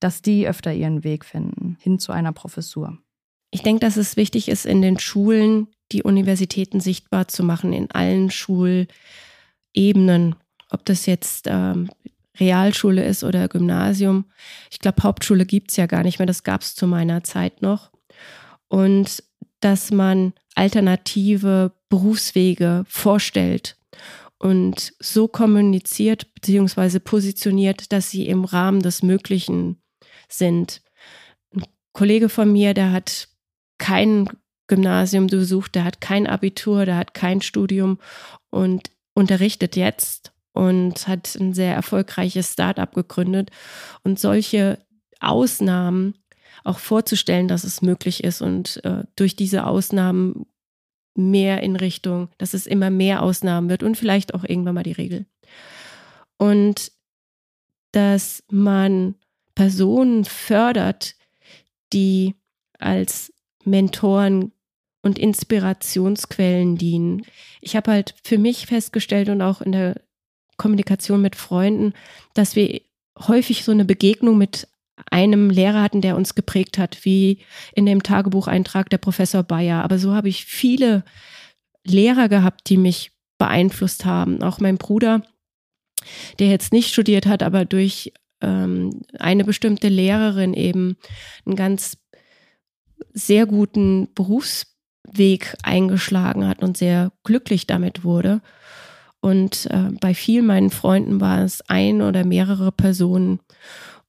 dass 0.00 0.22
die 0.22 0.46
öfter 0.46 0.72
ihren 0.72 1.04
Weg 1.04 1.24
finden 1.24 1.76
hin 1.80 1.98
zu 1.98 2.12
einer 2.12 2.32
Professur. 2.32 2.98
Ich 3.50 3.62
denke, 3.62 3.80
dass 3.80 3.96
es 3.96 4.16
wichtig 4.16 4.48
ist, 4.48 4.66
in 4.66 4.82
den 4.82 4.98
Schulen 4.98 5.68
die 5.92 6.02
Universitäten 6.02 6.80
sichtbar 6.80 7.28
zu 7.28 7.44
machen, 7.44 7.72
in 7.72 7.90
allen 7.92 8.30
Schulebenen. 8.30 8.88
Ob 10.70 10.84
das 10.84 11.06
jetzt 11.06 11.46
ähm, 11.48 11.88
Realschule 12.40 13.04
ist 13.04 13.22
oder 13.22 13.48
Gymnasium. 13.48 14.24
Ich 14.70 14.80
glaube, 14.80 15.02
Hauptschule 15.02 15.46
gibt 15.46 15.70
es 15.70 15.76
ja 15.76 15.86
gar 15.86 16.02
nicht 16.02 16.18
mehr, 16.18 16.26
das 16.26 16.42
gab 16.42 16.62
es 16.62 16.74
zu 16.74 16.86
meiner 16.86 17.22
Zeit 17.22 17.62
noch. 17.62 17.92
Und 18.68 19.22
dass 19.64 19.90
man 19.90 20.34
alternative 20.54 21.72
Berufswege 21.88 22.84
vorstellt 22.86 23.76
und 24.38 24.92
so 24.98 25.26
kommuniziert 25.26 26.34
bzw. 26.34 26.98
positioniert, 26.98 27.90
dass 27.92 28.10
sie 28.10 28.26
im 28.26 28.44
Rahmen 28.44 28.80
des 28.80 29.02
Möglichen 29.02 29.82
sind. 30.28 30.82
Ein 31.54 31.62
Kollege 31.92 32.28
von 32.28 32.52
mir, 32.52 32.74
der 32.74 32.92
hat 32.92 33.28
kein 33.78 34.28
Gymnasium 34.66 35.28
besucht, 35.28 35.74
der 35.74 35.84
hat 35.84 36.00
kein 36.00 36.26
Abitur, 36.26 36.84
der 36.84 36.96
hat 36.96 37.14
kein 37.14 37.40
Studium 37.40 37.98
und 38.50 38.90
unterrichtet 39.14 39.76
jetzt 39.76 40.32
und 40.52 41.08
hat 41.08 41.34
ein 41.36 41.54
sehr 41.54 41.74
erfolgreiches 41.74 42.52
Startup 42.52 42.92
gegründet. 42.92 43.50
Und 44.02 44.18
solche 44.18 44.78
Ausnahmen 45.20 46.14
auch 46.62 46.78
vorzustellen, 46.78 47.48
dass 47.48 47.64
es 47.64 47.82
möglich 47.82 48.22
ist 48.22 48.40
und 48.40 48.84
äh, 48.84 49.04
durch 49.16 49.36
diese 49.36 49.66
Ausnahmen 49.66 50.46
mehr 51.14 51.62
in 51.62 51.76
Richtung, 51.76 52.28
dass 52.38 52.54
es 52.54 52.66
immer 52.66 52.90
mehr 52.90 53.22
Ausnahmen 53.22 53.68
wird 53.68 53.82
und 53.82 53.96
vielleicht 53.96 54.34
auch 54.34 54.44
irgendwann 54.44 54.74
mal 54.74 54.82
die 54.82 54.92
Regel. 54.92 55.26
Und 56.38 56.92
dass 57.92 58.42
man 58.50 59.14
Personen 59.54 60.24
fördert, 60.24 61.14
die 61.92 62.34
als 62.78 63.32
Mentoren 63.64 64.52
und 65.02 65.18
Inspirationsquellen 65.18 66.76
dienen. 66.76 67.24
Ich 67.60 67.76
habe 67.76 67.92
halt 67.92 68.14
für 68.24 68.38
mich 68.38 68.66
festgestellt 68.66 69.28
und 69.28 69.42
auch 69.42 69.60
in 69.60 69.72
der 69.72 70.00
Kommunikation 70.56 71.22
mit 71.22 71.36
Freunden, 71.36 71.92
dass 72.32 72.56
wir 72.56 72.80
häufig 73.18 73.64
so 73.64 73.72
eine 73.72 73.84
Begegnung 73.84 74.38
mit 74.38 74.66
einem 75.14 75.48
Lehrer 75.48 75.80
hatten, 75.80 76.00
der 76.00 76.16
uns 76.16 76.34
geprägt 76.34 76.76
hat, 76.76 77.04
wie 77.04 77.38
in 77.72 77.86
dem 77.86 78.02
Tagebucheintrag 78.02 78.90
der 78.90 78.98
Professor 78.98 79.44
Bayer. 79.44 79.84
Aber 79.84 80.00
so 80.00 80.12
habe 80.12 80.28
ich 80.28 80.44
viele 80.44 81.04
Lehrer 81.84 82.28
gehabt, 82.28 82.68
die 82.68 82.76
mich 82.76 83.12
beeinflusst 83.38 84.04
haben. 84.04 84.42
Auch 84.42 84.58
mein 84.58 84.76
Bruder, 84.76 85.22
der 86.40 86.48
jetzt 86.48 86.72
nicht 86.72 86.92
studiert 86.92 87.26
hat, 87.26 87.44
aber 87.44 87.64
durch 87.64 88.12
ähm, 88.40 89.02
eine 89.20 89.44
bestimmte 89.44 89.88
Lehrerin 89.88 90.52
eben 90.52 90.96
einen 91.46 91.54
ganz 91.54 91.96
sehr 93.12 93.46
guten 93.46 94.08
Berufsweg 94.16 95.56
eingeschlagen 95.62 96.48
hat 96.48 96.60
und 96.60 96.76
sehr 96.76 97.12
glücklich 97.22 97.68
damit 97.68 98.02
wurde. 98.02 98.40
Und 99.20 99.66
äh, 99.66 99.90
bei 100.00 100.12
vielen 100.12 100.46
meinen 100.46 100.70
Freunden 100.70 101.20
war 101.20 101.44
es 101.44 101.62
ein 101.68 102.02
oder 102.02 102.24
mehrere 102.24 102.72
Personen. 102.72 103.38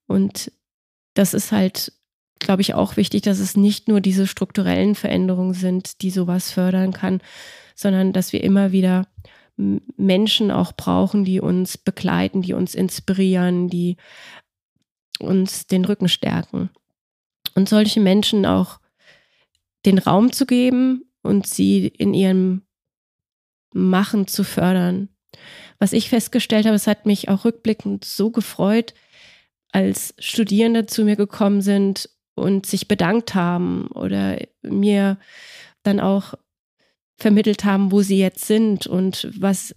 Und 0.07 0.51
das 1.15 1.33
ist 1.33 1.51
halt, 1.51 1.91
glaube 2.39 2.61
ich, 2.61 2.75
auch 2.75 2.97
wichtig, 2.97 3.23
dass 3.23 3.39
es 3.39 3.57
nicht 3.57 3.87
nur 3.87 4.01
diese 4.01 4.27
strukturellen 4.27 4.93
Veränderungen 4.93 5.53
sind, 5.53 6.01
die 6.01 6.11
sowas 6.11 6.51
fördern 6.51 6.93
kann, 6.93 7.21
sondern 7.73 8.13
dass 8.13 8.33
wir 8.33 8.43
immer 8.43 8.71
wieder 8.71 9.07
Menschen 9.57 10.51
auch 10.51 10.73
brauchen, 10.73 11.25
die 11.25 11.39
uns 11.39 11.77
begleiten, 11.77 12.41
die 12.41 12.53
uns 12.53 12.75
inspirieren, 12.75 13.69
die 13.69 13.97
uns 15.19 15.65
den 15.67 15.85
Rücken 15.85 16.09
stärken. 16.09 16.69
Und 17.55 17.69
solche 17.69 18.01
Menschen 18.01 18.45
auch 18.45 18.79
den 19.85 19.97
Raum 19.97 20.33
zu 20.33 20.45
geben 20.45 21.09
und 21.21 21.47
sie 21.47 21.87
in 21.87 22.13
ihrem 22.13 22.63
Machen 23.73 24.27
zu 24.27 24.43
fördern. 24.43 25.09
Was 25.79 25.93
ich 25.93 26.09
festgestellt 26.09 26.65
habe, 26.65 26.75
es 26.75 26.87
hat 26.87 27.05
mich 27.05 27.29
auch 27.29 27.45
rückblickend 27.45 28.03
so 28.03 28.31
gefreut, 28.31 28.93
als 29.75 30.13
Studierende 30.19 30.85
zu 30.85 31.03
mir 31.03 31.17
gekommen 31.17 31.61
sind 31.61 32.09
und 32.33 32.65
sich 32.65 32.87
bedankt 32.87 33.35
haben 33.35 33.87
oder 33.87 34.37
mir 34.61 35.17
dann 35.83 35.99
auch 35.99 36.35
vermittelt 37.17 37.65
haben, 37.65 37.91
wo 37.91 38.01
sie 38.01 38.17
jetzt 38.17 38.45
sind 38.45 38.87
und 38.87 39.27
was 39.37 39.75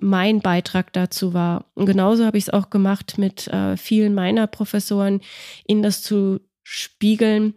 mein 0.00 0.38
Beitrag 0.40 0.92
dazu 0.92 1.34
war. 1.34 1.64
Und 1.74 1.86
genauso 1.86 2.24
habe 2.24 2.38
ich 2.38 2.44
es 2.44 2.50
auch 2.50 2.70
gemacht 2.70 3.18
mit 3.18 3.48
äh, 3.48 3.76
vielen 3.76 4.14
meiner 4.14 4.46
Professoren, 4.46 5.20
ihnen 5.66 5.82
das 5.82 6.00
zu 6.00 6.38
spiegeln, 6.62 7.54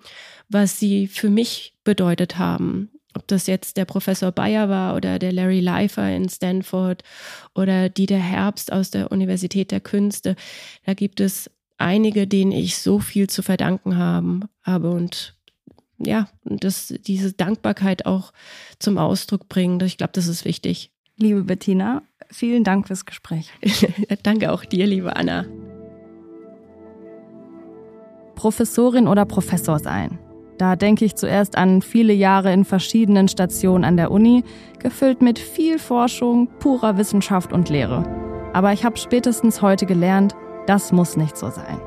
was 0.50 0.80
sie 0.80 1.06
für 1.06 1.30
mich 1.30 1.78
bedeutet 1.84 2.40
haben. 2.40 2.90
Ob 3.14 3.28
das 3.28 3.46
jetzt 3.46 3.78
der 3.78 3.86
Professor 3.86 4.32
Bayer 4.32 4.68
war 4.68 4.96
oder 4.96 5.20
der 5.20 5.32
Larry 5.32 5.60
Leifer 5.60 6.10
in 6.10 6.28
Stanford 6.28 7.04
oder 7.54 7.88
die 7.88 8.08
der 8.08 8.20
Herbst 8.20 8.74
aus 8.74 8.90
der 8.90 9.12
Universität 9.12 9.70
der 9.70 9.80
Künste. 9.80 10.36
Da 10.88 10.96
gibt 10.96 11.20
es 11.20 11.52
einige, 11.78 12.28
denen 12.28 12.52
ich 12.52 12.78
so 12.78 13.00
viel 13.00 13.28
zu 13.28 13.42
verdanken 13.42 13.98
haben, 13.98 14.46
habe 14.64 14.92
und 14.92 15.36
ja, 15.98 16.28
das, 16.44 16.94
diese 17.06 17.34
Dankbarkeit 17.34 18.06
auch 18.06 18.34
zum 18.80 18.98
Ausdruck 18.98 19.48
bringen. 19.48 19.80
Ich 19.82 19.98
glaube, 19.98 20.14
das 20.14 20.28
ist 20.28 20.46
wichtig. 20.46 20.92
Liebe 21.18 21.44
Bettina, 21.44 22.02
vielen 22.30 22.64
Dank 22.64 22.88
fürs 22.88 23.06
Gespräch. 23.06 23.52
Danke 24.24 24.52
auch 24.52 24.66
dir, 24.66 24.88
liebe 24.88 25.16
Anna. 25.16 25.46
Professorin 28.36 29.08
oder 29.08 29.26
Professor 29.26 29.80
sein. 29.80 30.20
Da 30.58 30.76
denke 30.76 31.06
ich 31.06 31.16
zuerst 31.16 31.58
an 31.58 31.82
viele 31.82 32.14
Jahre 32.14 32.54
in 32.54 32.66
verschiedenen 32.66 33.28
Stationen 33.28 33.84
an 33.84 33.98
der 33.98 34.12
Uni, 34.12 34.44
gefüllt 34.80 35.22
mit 35.22 35.40
viel 35.40 35.80
Forschung, 35.80 36.48
purer 36.60 36.98
Wissenschaft 36.98 37.54
und 37.54 37.70
Lehre. 37.70 38.04
Aber 38.54 38.72
ich 38.74 38.86
habe 38.86 38.98
spätestens 38.98 39.62
heute 39.62 39.86
gelernt, 39.86 40.36
das 40.68 40.92
muss 40.92 41.18
nicht 41.18 41.38
so 41.38 41.50
sein. 41.50 41.80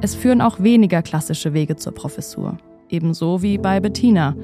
Es 0.00 0.14
führen 0.14 0.40
auch 0.40 0.60
weniger 0.60 1.02
klassische 1.02 1.52
Wege 1.52 1.76
zur 1.76 1.92
Professur, 1.92 2.58
ebenso 2.88 3.42
wie 3.42 3.58
bei 3.58 3.80
Bettina. 3.80 4.34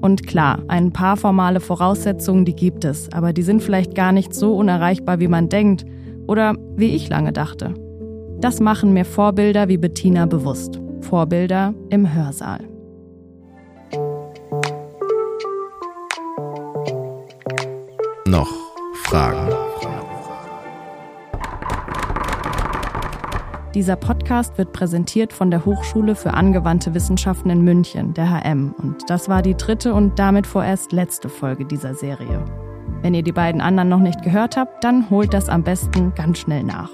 Und 0.00 0.26
klar, 0.26 0.58
ein 0.68 0.92
paar 0.92 1.16
formale 1.16 1.60
Voraussetzungen, 1.60 2.44
die 2.44 2.56
gibt 2.56 2.84
es, 2.84 3.12
aber 3.12 3.32
die 3.32 3.42
sind 3.42 3.62
vielleicht 3.62 3.94
gar 3.94 4.12
nicht 4.12 4.34
so 4.34 4.56
unerreichbar, 4.56 5.20
wie 5.20 5.28
man 5.28 5.48
denkt 5.48 5.84
oder 6.26 6.54
wie 6.76 6.94
ich 6.96 7.08
lange 7.08 7.32
dachte. 7.32 7.74
Das 8.40 8.58
machen 8.58 8.92
mir 8.92 9.04
Vorbilder 9.04 9.68
wie 9.68 9.76
Bettina 9.76 10.26
bewusst. 10.26 10.80
Vorbilder 11.02 11.74
im 11.90 12.12
Hörsaal. 12.12 12.60
Noch 18.26 18.50
Fragen? 19.04 19.71
Dieser 23.74 23.96
Podcast 23.96 24.58
wird 24.58 24.74
präsentiert 24.74 25.32
von 25.32 25.50
der 25.50 25.64
Hochschule 25.64 26.14
für 26.14 26.34
angewandte 26.34 26.92
Wissenschaften 26.92 27.48
in 27.48 27.62
München, 27.62 28.12
der 28.12 28.28
HM. 28.28 28.74
Und 28.76 29.08
das 29.08 29.30
war 29.30 29.40
die 29.40 29.56
dritte 29.56 29.94
und 29.94 30.18
damit 30.18 30.46
vorerst 30.46 30.92
letzte 30.92 31.30
Folge 31.30 31.64
dieser 31.64 31.94
Serie. 31.94 32.44
Wenn 33.00 33.14
ihr 33.14 33.22
die 33.22 33.32
beiden 33.32 33.62
anderen 33.62 33.88
noch 33.88 34.00
nicht 34.00 34.22
gehört 34.22 34.58
habt, 34.58 34.84
dann 34.84 35.08
holt 35.08 35.32
das 35.32 35.48
am 35.48 35.62
besten 35.62 36.12
ganz 36.14 36.38
schnell 36.38 36.64
nach. 36.64 36.90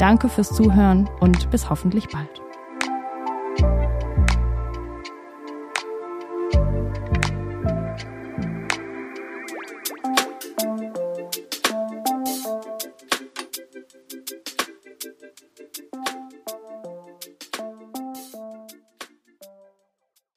Danke 0.00 0.28
fürs 0.28 0.50
Zuhören 0.50 1.08
und 1.20 1.50
bis 1.50 1.70
hoffentlich 1.70 2.08
bald. 2.08 2.47